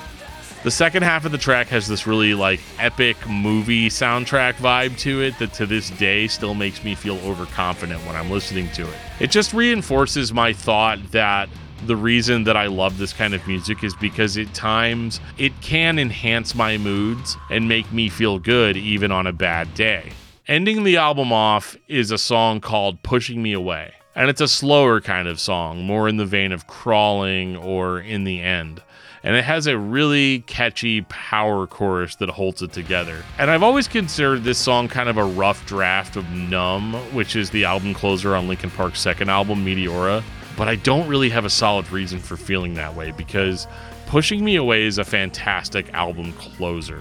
The 0.63 0.71
second 0.71 1.03
half 1.03 1.23
of 1.23 1.31
the 1.31 1.37
track 1.37 1.69
has 1.69 1.87
this 1.87 2.05
really 2.05 2.33
like 2.33 2.59
epic 2.77 3.15
movie 3.27 3.87
soundtrack 3.89 4.55
vibe 4.55 4.97
to 4.99 5.21
it 5.21 5.39
that 5.39 5.53
to 5.53 5.65
this 5.65 5.89
day 5.91 6.27
still 6.27 6.53
makes 6.53 6.83
me 6.83 6.95
feel 6.95 7.17
overconfident 7.19 8.05
when 8.05 8.15
I'm 8.17 8.29
listening 8.29 8.69
to 8.71 8.83
it. 8.83 8.97
It 9.21 9.31
just 9.31 9.53
reinforces 9.53 10.33
my 10.33 10.51
thought 10.51 10.99
that 11.11 11.47
the 11.87 11.95
reason 11.95 12.43
that 12.43 12.57
I 12.57 12.67
love 12.67 12.97
this 12.97 13.13
kind 13.13 13.33
of 13.33 13.47
music 13.47 13.83
is 13.83 13.95
because 13.95 14.37
at 14.37 14.53
times 14.53 15.19
it 15.37 15.53
can 15.61 15.97
enhance 15.97 16.53
my 16.53 16.77
moods 16.77 17.37
and 17.49 17.67
make 17.67 17.91
me 17.91 18.09
feel 18.09 18.37
good 18.37 18.75
even 18.75 19.11
on 19.11 19.27
a 19.27 19.33
bad 19.33 19.73
day. 19.73 20.11
Ending 20.51 20.83
the 20.83 20.97
album 20.97 21.31
off 21.31 21.77
is 21.87 22.11
a 22.11 22.17
song 22.17 22.59
called 22.59 23.01
Pushing 23.03 23.41
Me 23.41 23.53
Away. 23.53 23.93
And 24.15 24.29
it's 24.29 24.41
a 24.41 24.49
slower 24.49 24.99
kind 24.99 25.29
of 25.29 25.39
song, 25.39 25.83
more 25.83 26.09
in 26.09 26.17
the 26.17 26.25
vein 26.25 26.51
of 26.51 26.67
crawling 26.67 27.55
or 27.55 28.01
in 28.01 28.25
the 28.25 28.41
end. 28.41 28.81
And 29.23 29.37
it 29.37 29.45
has 29.45 29.65
a 29.65 29.77
really 29.77 30.39
catchy 30.47 31.03
power 31.03 31.67
chorus 31.67 32.17
that 32.17 32.27
holds 32.31 32.61
it 32.61 32.73
together. 32.73 33.23
And 33.37 33.49
I've 33.49 33.63
always 33.63 33.87
considered 33.87 34.43
this 34.43 34.57
song 34.57 34.89
kind 34.89 35.07
of 35.07 35.15
a 35.15 35.23
rough 35.23 35.65
draft 35.65 36.17
of 36.17 36.29
Numb, 36.31 36.95
which 37.13 37.37
is 37.37 37.51
the 37.51 37.63
album 37.63 37.93
closer 37.93 38.35
on 38.35 38.49
Linkin 38.49 38.71
Park's 38.71 38.99
second 38.99 39.29
album, 39.29 39.65
Meteora. 39.65 40.21
But 40.57 40.67
I 40.67 40.75
don't 40.75 41.07
really 41.07 41.29
have 41.29 41.45
a 41.45 41.49
solid 41.49 41.89
reason 41.93 42.19
for 42.19 42.35
feeling 42.35 42.73
that 42.73 42.93
way 42.93 43.11
because 43.11 43.67
Pushing 44.07 44.43
Me 44.43 44.57
Away 44.57 44.83
is 44.83 44.97
a 44.97 45.05
fantastic 45.05 45.93
album 45.93 46.33
closer. 46.33 46.99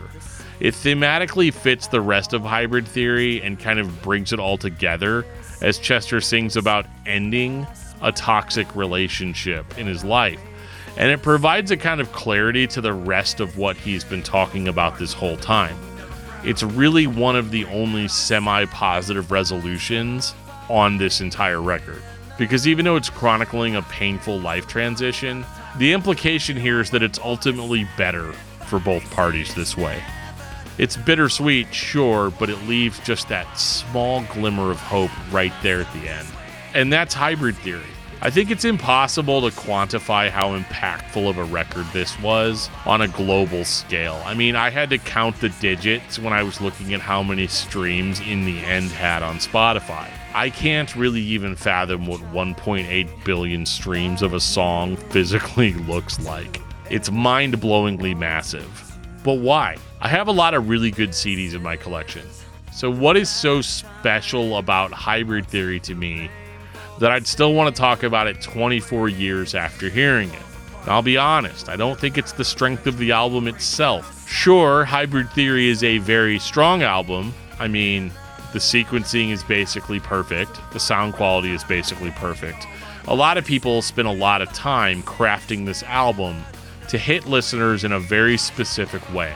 It 0.61 0.75
thematically 0.75 1.53
fits 1.53 1.87
the 1.87 2.03
rest 2.03 2.35
of 2.35 2.43
Hybrid 2.43 2.87
Theory 2.87 3.41
and 3.43 3.59
kind 3.59 3.79
of 3.79 4.03
brings 4.03 4.33
it 4.33 4.39
all 4.39 4.59
together 4.59 5.25
as 5.63 5.79
Chester 5.79 6.21
sings 6.21 6.57
about 6.57 6.85
ending 7.07 7.67
a 8.03 8.13
toxic 8.13 8.75
relationship 8.77 9.79
in 9.79 9.87
his 9.87 10.05
life. 10.05 10.41
And 10.99 11.11
it 11.11 11.23
provides 11.23 11.71
a 11.71 11.79
kind 11.79 12.01
of 12.01 12.13
clarity 12.13 12.67
to 12.69 12.83
the 12.83 12.93
rest 12.93 13.41
of 13.41 13.57
what 13.57 13.77
he's 13.77 14.05
been 14.05 14.23
talking 14.23 14.69
about 14.69 14.99
this 14.99 15.15
whole 15.15 15.39
time. 15.39 15.77
It's 16.45 16.63
really 16.63 17.07
one 17.07 17.37
of 17.37 17.51
the 17.51 17.65
only 17.67 18.09
semi 18.09 18.67
positive 18.67 19.31
resolutions 19.31 20.35
on 20.69 20.99
this 20.99 21.23
entire 21.23 21.63
record. 21.63 22.03
Because 22.39 22.69
even 22.69 22.85
though 22.85 22.97
it's 22.97 23.11
chronicling 23.11 23.77
a 23.77 23.83
painful 23.83 24.39
life 24.41 24.67
transition, 24.67 25.45
the 25.79 25.93
implication 25.93 26.57
here 26.57 26.81
is 26.81 26.91
that 26.91 27.03
it's 27.03 27.19
ultimately 27.19 27.87
better 27.97 28.33
for 28.67 28.79
both 28.79 29.11
parties 29.11 29.55
this 29.55 29.77
way. 29.77 30.03
It's 30.81 30.97
bittersweet, 30.97 31.75
sure, 31.75 32.31
but 32.31 32.49
it 32.49 32.57
leaves 32.63 32.99
just 33.01 33.29
that 33.29 33.59
small 33.59 34.23
glimmer 34.33 34.71
of 34.71 34.81
hope 34.81 35.11
right 35.31 35.53
there 35.63 35.83
at 35.83 35.93
the 35.93 36.09
end. 36.09 36.27
And 36.73 36.91
that's 36.91 37.13
hybrid 37.13 37.57
theory. 37.57 37.83
I 38.23 38.31
think 38.31 38.51
it's 38.51 38.65
impossible 38.65 39.43
to 39.43 39.55
quantify 39.55 40.31
how 40.31 40.59
impactful 40.59 41.29
of 41.29 41.37
a 41.37 41.45
record 41.45 41.85
this 41.93 42.19
was 42.23 42.71
on 42.87 43.03
a 43.03 43.09
global 43.09 43.67
scale. 43.67 44.23
I 44.25 44.33
mean, 44.33 44.57
I 44.57 44.71
had 44.71 44.89
to 44.89 44.97
count 44.97 45.39
the 45.43 45.51
digits 45.51 46.19
when 46.19 46.33
I 46.33 46.43
was 46.43 46.63
looking 46.63 46.95
at 46.95 47.03
how 47.03 47.23
many 47.23 47.47
streams 47.47 48.19
In 48.21 48.47
the 48.47 48.61
End 48.61 48.91
had 48.91 49.23
on 49.23 49.37
Spotify. 49.37 50.09
I 50.33 50.49
can't 50.49 50.97
really 50.97 51.21
even 51.21 51.57
fathom 51.57 52.07
what 52.07 52.23
1.8 52.33 53.25
billion 53.25 53.67
streams 53.67 54.23
of 54.23 54.33
a 54.33 54.41
song 54.41 54.97
physically 54.97 55.75
looks 55.87 56.19
like. 56.21 56.63
It's 56.89 57.11
mind 57.11 57.61
blowingly 57.61 58.17
massive. 58.17 58.90
But 59.23 59.35
why? 59.35 59.77
I 60.01 60.09
have 60.09 60.29
a 60.29 60.33
lot 60.33 60.55
of 60.55 60.69
really 60.69 60.91
good 60.91 61.11
CDs 61.11 61.55
in 61.55 61.63
my 61.63 61.77
collection. 61.77 62.27
So, 62.73 62.91
what 62.91 63.17
is 63.17 63.29
so 63.29 63.61
special 63.61 64.57
about 64.57 64.93
Hybrid 64.93 65.47
Theory 65.47 65.81
to 65.81 65.95
me 65.95 66.31
that 66.99 67.11
I'd 67.11 67.27
still 67.27 67.53
want 67.53 67.75
to 67.75 67.79
talk 67.79 68.03
about 68.03 68.27
it 68.27 68.41
24 68.41 69.09
years 69.09 69.55
after 69.55 69.89
hearing 69.89 70.31
it? 70.31 70.43
And 70.83 70.89
I'll 70.89 71.03
be 71.03 71.19
honest, 71.19 71.69
I 71.69 71.77
don't 71.77 72.01
think 72.01 72.17
it's 72.17 72.33
the 72.33 72.45
strength 72.45 72.87
of 72.87 72.97
the 72.97 73.13
album 73.13 73.49
itself. 73.49 74.27
Sure, 74.29 74.85
Hybrid 74.85 75.29
Theory 75.31 75.69
is 75.69 75.83
a 75.83 75.99
very 75.99 76.39
strong 76.39 76.83
album. 76.83 77.35
I 77.59 77.69
mean, 77.69 78.13
the 78.53 78.59
sequencing 78.59 79.31
is 79.31 79.45
basically 79.45 80.01
perfect, 80.01 80.59
the 80.73 80.81
sound 80.81 81.15
quality 81.15 81.53
is 81.53 81.65
basically 81.65 82.11
perfect. 82.13 82.67
A 83.09 83.15
lot 83.15 83.37
of 83.37 83.45
people 83.45 83.83
spend 83.83 84.09
a 84.09 84.13
lot 84.13 84.41
of 84.41 84.53
time 84.53 85.03
crafting 85.03 85.67
this 85.67 85.83
album 85.83 86.43
to 86.91 86.99
hit 86.99 87.25
listeners 87.25 87.85
in 87.85 87.93
a 87.93 88.01
very 88.01 88.37
specific 88.37 89.15
way, 89.15 89.33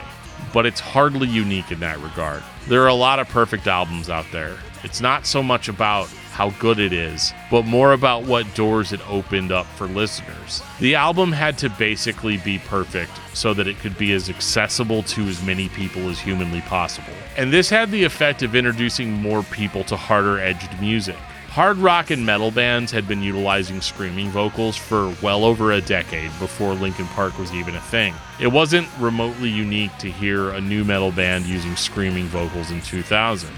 but 0.53 0.65
it's 0.65 0.81
hardly 0.81 1.25
unique 1.25 1.71
in 1.71 1.79
that 1.79 1.97
regard. 2.01 2.43
There 2.67 2.83
are 2.83 2.89
a 2.89 2.93
lot 2.93 3.17
of 3.17 3.29
perfect 3.29 3.65
albums 3.65 4.09
out 4.09 4.25
there. 4.33 4.57
It's 4.83 4.99
not 4.99 5.25
so 5.25 5.41
much 5.41 5.69
about 5.69 6.09
how 6.33 6.49
good 6.59 6.79
it 6.79 6.91
is, 6.91 7.33
but 7.49 7.65
more 7.65 7.93
about 7.93 8.25
what 8.25 8.53
doors 8.55 8.91
it 8.91 8.99
opened 9.09 9.53
up 9.53 9.65
for 9.67 9.87
listeners. 9.87 10.61
The 10.81 10.95
album 10.95 11.31
had 11.31 11.57
to 11.59 11.69
basically 11.69 12.35
be 12.35 12.59
perfect 12.59 13.11
so 13.33 13.53
that 13.53 13.67
it 13.67 13.79
could 13.79 13.97
be 13.97 14.11
as 14.11 14.29
accessible 14.29 15.03
to 15.03 15.21
as 15.27 15.41
many 15.41 15.69
people 15.69 16.09
as 16.09 16.19
humanly 16.19 16.59
possible. 16.59 17.13
And 17.37 17.53
this 17.53 17.69
had 17.69 17.89
the 17.89 18.03
effect 18.03 18.43
of 18.43 18.53
introducing 18.53 19.13
more 19.13 19.43
people 19.43 19.85
to 19.85 19.95
harder 19.95 20.39
edged 20.39 20.77
music. 20.81 21.15
Hard 21.55 21.77
rock 21.77 22.11
and 22.11 22.25
metal 22.25 22.51
bands 22.51 22.91
had 22.91 23.07
been 23.07 23.23
utilizing 23.23 23.79
screaming 23.79 24.27
vocals 24.27 24.75
for 24.75 25.15
well 25.21 25.45
over 25.45 25.71
a 25.71 25.79
decade 25.79 26.29
before 26.37 26.73
Linkin 26.73 27.07
Park 27.07 27.39
was 27.39 27.53
even 27.53 27.77
a 27.77 27.79
thing. 27.79 28.13
It 28.41 28.47
wasn't 28.47 28.89
remotely 28.99 29.47
unique 29.47 29.97
to 29.99 30.11
hear 30.11 30.49
a 30.49 30.59
nu 30.59 30.83
metal 30.83 31.13
band 31.13 31.45
using 31.45 31.77
screaming 31.77 32.25
vocals 32.25 32.71
in 32.71 32.81
2000. 32.81 33.49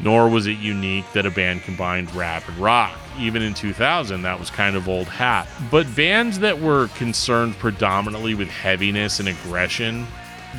Nor 0.00 0.28
was 0.28 0.48
it 0.48 0.58
unique 0.58 1.04
that 1.12 1.24
a 1.24 1.30
band 1.30 1.62
combined 1.62 2.12
rap 2.16 2.48
and 2.48 2.58
rock. 2.58 2.98
Even 3.16 3.42
in 3.42 3.54
2000, 3.54 4.22
that 4.22 4.40
was 4.40 4.50
kind 4.50 4.74
of 4.74 4.88
old 4.88 5.06
hat. 5.06 5.46
But 5.70 5.86
bands 5.94 6.40
that 6.40 6.60
were 6.60 6.88
concerned 6.96 7.56
predominantly 7.60 8.34
with 8.34 8.48
heaviness 8.48 9.20
and 9.20 9.28
aggression, 9.28 10.08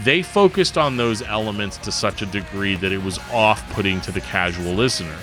they 0.05 0.21
focused 0.21 0.77
on 0.77 0.95
those 0.95 1.21
elements 1.21 1.75
to 1.79 1.91
such 1.91 2.21
a 2.21 2.27
degree 2.27 2.77
that 2.77 2.93
it 2.93 3.03
was 3.03 3.19
off 3.33 3.69
putting 3.73 3.99
to 4.01 4.13
the 4.13 4.21
casual 4.21 4.71
listener 4.71 5.17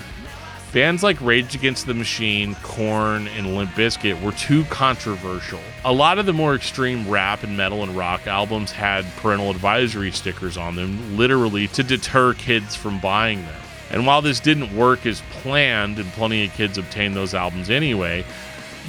Bands 0.75 1.03
like 1.03 1.21
Rage 1.21 1.55
Against 1.55 1.87
the 1.87 1.93
Machine, 1.93 2.53
Korn, 2.55 3.29
and 3.29 3.55
Limp 3.55 3.71
Bizkit 3.75 4.21
were 4.21 4.33
too 4.33 4.65
controversial. 4.65 5.61
A 5.85 5.93
lot 5.93 6.19
of 6.19 6.25
the 6.25 6.33
more 6.33 6.53
extreme 6.53 7.09
rap 7.09 7.43
and 7.43 7.55
metal 7.55 7.81
and 7.81 7.95
rock 7.95 8.27
albums 8.27 8.73
had 8.73 9.05
parental 9.15 9.49
advisory 9.49 10.11
stickers 10.11 10.57
on 10.57 10.75
them, 10.75 11.15
literally 11.15 11.69
to 11.69 11.81
deter 11.81 12.33
kids 12.33 12.75
from 12.75 12.99
buying 12.99 13.41
them. 13.43 13.61
And 13.89 14.05
while 14.05 14.21
this 14.21 14.41
didn't 14.41 14.75
work 14.75 15.05
as 15.05 15.21
planned, 15.31 15.97
and 15.97 16.11
plenty 16.11 16.43
of 16.43 16.51
kids 16.51 16.77
obtained 16.77 17.15
those 17.15 17.33
albums 17.33 17.69
anyway, 17.69 18.25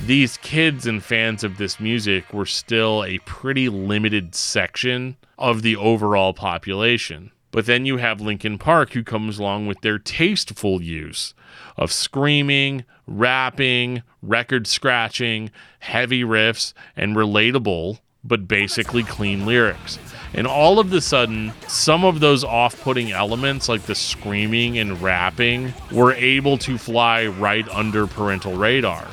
these 0.06 0.38
kids 0.38 0.88
and 0.88 1.04
fans 1.04 1.44
of 1.44 1.56
this 1.56 1.78
music 1.78 2.32
were 2.32 2.46
still 2.46 3.04
a 3.04 3.20
pretty 3.20 3.68
limited 3.68 4.34
section 4.34 5.16
of 5.38 5.62
the 5.62 5.76
overall 5.76 6.34
population. 6.34 7.30
But 7.52 7.66
then 7.66 7.86
you 7.86 7.98
have 7.98 8.20
Linkin 8.20 8.58
Park, 8.58 8.92
who 8.92 9.04
comes 9.04 9.38
along 9.38 9.68
with 9.68 9.82
their 9.82 10.00
tasteful 10.00 10.82
use 10.82 11.32
of 11.76 11.92
screaming, 11.92 12.84
rapping, 13.06 14.02
record 14.22 14.66
scratching, 14.66 15.50
heavy 15.80 16.22
riffs, 16.22 16.72
and 16.96 17.16
relatable 17.16 17.98
but 18.26 18.48
basically 18.48 19.02
clean 19.02 19.46
lyrics. 19.46 19.98
And 20.34 20.46
all 20.46 20.78
of 20.78 20.90
the 20.90 21.00
sudden, 21.00 21.52
some 21.68 22.04
of 22.04 22.20
those 22.20 22.44
off 22.44 22.80
putting 22.82 23.12
elements, 23.12 23.68
like 23.68 23.82
the 23.82 23.94
screaming 23.94 24.78
and 24.78 25.00
rapping, 25.00 25.72
were 25.92 26.12
able 26.12 26.58
to 26.58 26.76
fly 26.76 27.26
right 27.26 27.66
under 27.68 28.06
parental 28.06 28.56
radar 28.56 29.06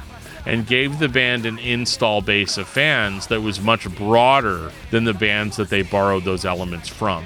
and 0.45 0.68
gave 0.68 0.99
the 0.99 1.07
band 1.07 1.45
an 1.45 1.57
install 1.59 2.22
base 2.22 2.57
of 2.57 2.68
fans 2.68 3.28
that 3.28 3.41
was 3.41 3.61
much 3.61 3.89
broader 3.95 4.72
than 4.91 5.05
the 5.05 5.14
bands 5.14 5.55
that 5.55 5.70
they 5.70 5.82
borrowed 5.82 6.26
those 6.26 6.43
elements 6.43 6.89
from. 6.89 7.24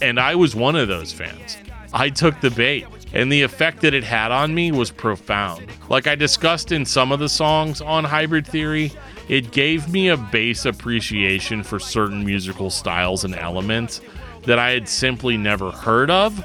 And 0.00 0.20
I 0.20 0.36
was 0.36 0.54
one 0.54 0.76
of 0.76 0.86
those 0.86 1.12
fans. 1.12 1.58
I 1.92 2.10
took 2.10 2.40
the 2.40 2.50
bait, 2.50 2.86
and 3.12 3.30
the 3.30 3.42
effect 3.42 3.80
that 3.80 3.94
it 3.94 4.04
had 4.04 4.30
on 4.30 4.54
me 4.54 4.72
was 4.72 4.90
profound. 4.90 5.66
Like 5.88 6.06
I 6.06 6.14
discussed 6.14 6.72
in 6.72 6.84
some 6.84 7.12
of 7.12 7.18
the 7.18 7.28
songs 7.28 7.80
on 7.80 8.04
Hybrid 8.04 8.46
Theory, 8.46 8.92
it 9.28 9.52
gave 9.52 9.88
me 9.88 10.08
a 10.08 10.16
base 10.16 10.64
appreciation 10.64 11.62
for 11.62 11.78
certain 11.78 12.24
musical 12.24 12.70
styles 12.70 13.24
and 13.24 13.34
elements 13.34 14.00
that 14.44 14.58
I 14.58 14.70
had 14.70 14.88
simply 14.88 15.36
never 15.36 15.70
heard 15.70 16.10
of 16.10 16.44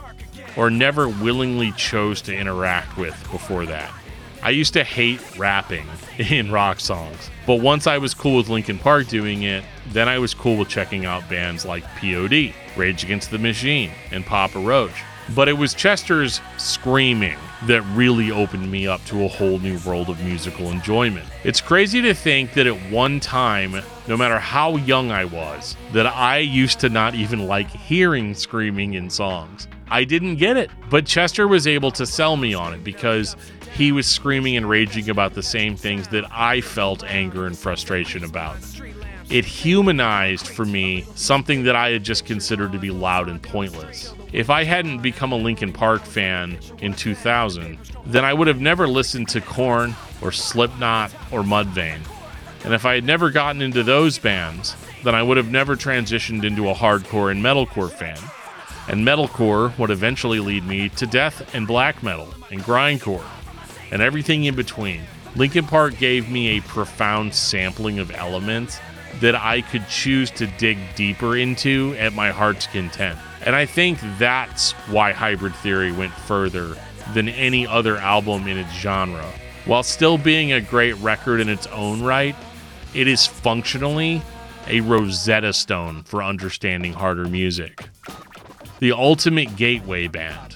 or 0.57 0.70
never 0.70 1.07
willingly 1.07 1.72
chose 1.74 2.22
to 2.24 2.36
interact 2.36 2.97
with 2.97 3.16
before 3.32 3.66
that. 3.66 3.91
I 4.41 4.51
used 4.51 4.74
to 4.74 4.84
hate 4.84 5.20
rapping 5.38 5.88
in 6.18 6.51
rock 6.51 6.80
songs, 6.80 7.32
but 7.47 7.61
once 7.61 7.88
I 7.88 7.97
was 7.97 8.13
cool 8.13 8.38
with 8.38 8.49
Linkin 8.49 8.78
Park 8.78 9.07
doing 9.07 9.43
it, 9.43 9.63
then 9.89 10.07
I 10.07 10.20
was 10.20 10.34
cool 10.34 10.57
with 10.57 10.70
checking 10.70 11.05
out 11.05 11.28
bands 11.28 11.66
like 11.66 11.84
POD, 11.99 12.53
Rage 12.78 13.03
Against 13.03 13.32
the 13.32 13.39
Machine, 13.39 13.91
and 14.11 14.26
Papa 14.26 14.59
Roach. 14.59 15.03
But 15.34 15.47
it 15.47 15.53
was 15.53 15.73
Chester's 15.73 16.39
screaming 16.57 17.38
that 17.63 17.82
really 17.93 18.32
opened 18.32 18.69
me 18.69 18.88
up 18.88 19.03
to 19.05 19.23
a 19.23 19.28
whole 19.28 19.57
new 19.59 19.80
world 19.80 20.09
of 20.09 20.23
musical 20.23 20.69
enjoyment. 20.69 21.26
It's 21.43 21.61
crazy 21.61 22.01
to 22.03 22.13
think 22.13 22.53
that 22.53 22.67
at 22.67 22.91
one 22.91 23.19
time, 23.19 23.82
no 24.07 24.15
matter 24.15 24.38
how 24.38 24.76
young 24.78 25.09
I 25.11 25.26
was, 25.26 25.76
that 25.93 26.05
I 26.05 26.38
used 26.38 26.80
to 26.82 26.89
not 26.89 27.15
even 27.15 27.47
like 27.47 27.69
hearing 27.69 28.36
screaming 28.36 28.93
in 28.93 29.09
songs. 29.09 29.67
I 29.89 30.03
didn't 30.03 30.36
get 30.36 30.57
it, 30.57 30.69
but 30.89 31.05
Chester 31.05 31.47
was 31.47 31.65
able 31.65 31.91
to 31.91 32.05
sell 32.05 32.38
me 32.38 32.53
on 32.53 32.73
it 32.73 32.84
because 32.84 33.36
he 33.73 33.91
was 33.91 34.07
screaming 34.07 34.57
and 34.57 34.69
raging 34.69 35.09
about 35.09 35.34
the 35.34 35.43
same 35.43 35.76
things 35.76 36.07
that 36.09 36.26
I 36.32 36.61
felt 36.61 37.03
anger 37.03 37.45
and 37.45 37.57
frustration 37.57 38.23
about. 38.23 38.57
It 39.30 39.43
humanized 39.43 40.47
for 40.47 40.65
me 40.65 41.03
something 41.15 41.63
that 41.63 41.76
I 41.76 41.89
had 41.89 42.03
just 42.03 42.26
considered 42.26 42.71
to 42.73 42.80
be 42.80 42.91
loud 42.91 43.28
and 43.28 43.41
pointless. 43.41 44.13
If 44.36 44.50
I 44.50 44.66
hadn't 44.66 45.02
become 45.02 45.32
a 45.32 45.38
Linkin 45.38 45.72
Park 45.72 46.04
fan 46.04 46.60
in 46.80 46.94
2000, 46.94 47.78
then 48.06 48.26
I 48.26 48.34
would 48.34 48.50
have 48.50 48.60
never 48.60 48.86
listened 48.86 49.30
to 49.30 49.40
Korn 49.40 49.96
or 50.22 50.34
Slipknot 50.34 51.14
or 51.32 51.42
Mudvayne. 51.42 52.02
And 52.66 52.74
if 52.74 52.86
I 52.86 52.96
had 52.96 53.06
never 53.06 53.30
gotten 53.30 53.62
into 53.62 53.82
those 53.82 54.20
bands, 54.20 54.76
then 55.06 55.16
I 55.16 55.24
would 55.24 55.38
have 55.38 55.52
never 55.52 55.78
transitioned 55.78 56.44
into 56.44 56.68
a 56.68 56.74
hardcore 56.74 57.32
and 57.32 57.42
metalcore 57.42 57.90
fan. 57.90 58.20
And 58.90 59.08
metalcore 59.08 59.76
would 59.80 59.90
eventually 59.90 60.42
lead 60.42 60.66
me 60.66 60.90
to 60.90 61.08
death 61.08 61.56
and 61.56 61.66
black 61.66 62.04
metal 62.04 62.28
and 62.52 62.62
grindcore 62.62 63.24
and 63.90 64.02
everything 64.02 64.44
in 64.44 64.56
between. 64.58 65.04
Linkin 65.38 65.66
Park 65.66 65.98
gave 65.98 66.30
me 66.30 66.58
a 66.58 66.62
profound 66.64 67.34
sampling 67.34 68.00
of 68.00 68.12
elements 68.12 68.82
that 69.22 69.36
I 69.36 69.61
could 69.61 69.88
choose 69.88 70.32
to 70.32 70.47
dig 70.47 70.78
deeper 70.95 71.38
into 71.38 71.95
at 71.97 72.13
my 72.13 72.32
heart's 72.32 72.68
content. 72.68 73.18
And 73.45 73.55
I 73.55 73.66
think 73.66 73.99
that's 74.18 74.72
why 74.89 75.11
Hybrid 75.11 75.55
Theory 75.55 75.91
went 75.91 76.13
further 76.13 76.76
than 77.13 77.30
any 77.30 77.68
other 77.68 77.97
album 77.97 78.47
in 78.47 78.57
its 78.57 78.74
genre. 78.74 79.26
While 79.66 79.84
still 79.84 80.18
being 80.18 80.51
a 80.51 80.61
great 80.61 80.93
record 80.95 81.39
in 81.39 81.49
its 81.49 81.68
own 81.68 82.03
right, 82.03 82.36
it 82.93 83.07
is 83.07 83.26
functionally 83.26 84.22
a 84.68 84.82
Rosetta 84.82 85.53
Stone 85.53 86.03
for 86.03 86.24
understanding 86.24 86.93
harder 86.93 87.26
music. 87.26 87.89
The 88.80 88.91
ultimate 88.91 89.55
gateway 89.55 90.07
band, 90.07 90.55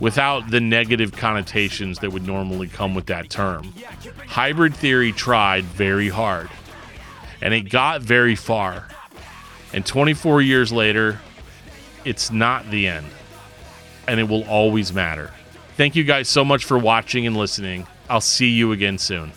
without 0.00 0.50
the 0.50 0.60
negative 0.60 1.12
connotations 1.12 1.98
that 2.00 2.12
would 2.12 2.26
normally 2.26 2.68
come 2.68 2.94
with 2.94 3.06
that 3.06 3.30
term. 3.30 3.72
Hybrid 4.26 4.74
Theory 4.74 5.12
tried 5.12 5.64
very 5.64 6.08
hard, 6.08 6.48
and 7.40 7.54
it 7.54 7.62
got 7.70 8.02
very 8.02 8.34
far. 8.34 8.88
And 9.72 9.84
24 9.84 10.42
years 10.42 10.72
later, 10.72 11.20
it's 12.04 12.30
not 12.30 12.70
the 12.70 12.86
end, 12.86 13.06
and 14.06 14.20
it 14.20 14.24
will 14.24 14.44
always 14.44 14.92
matter. 14.92 15.32
Thank 15.76 15.96
you 15.96 16.04
guys 16.04 16.28
so 16.28 16.44
much 16.44 16.64
for 16.64 16.78
watching 16.78 17.26
and 17.26 17.36
listening. 17.36 17.86
I'll 18.08 18.20
see 18.20 18.48
you 18.48 18.72
again 18.72 18.98
soon. 18.98 19.32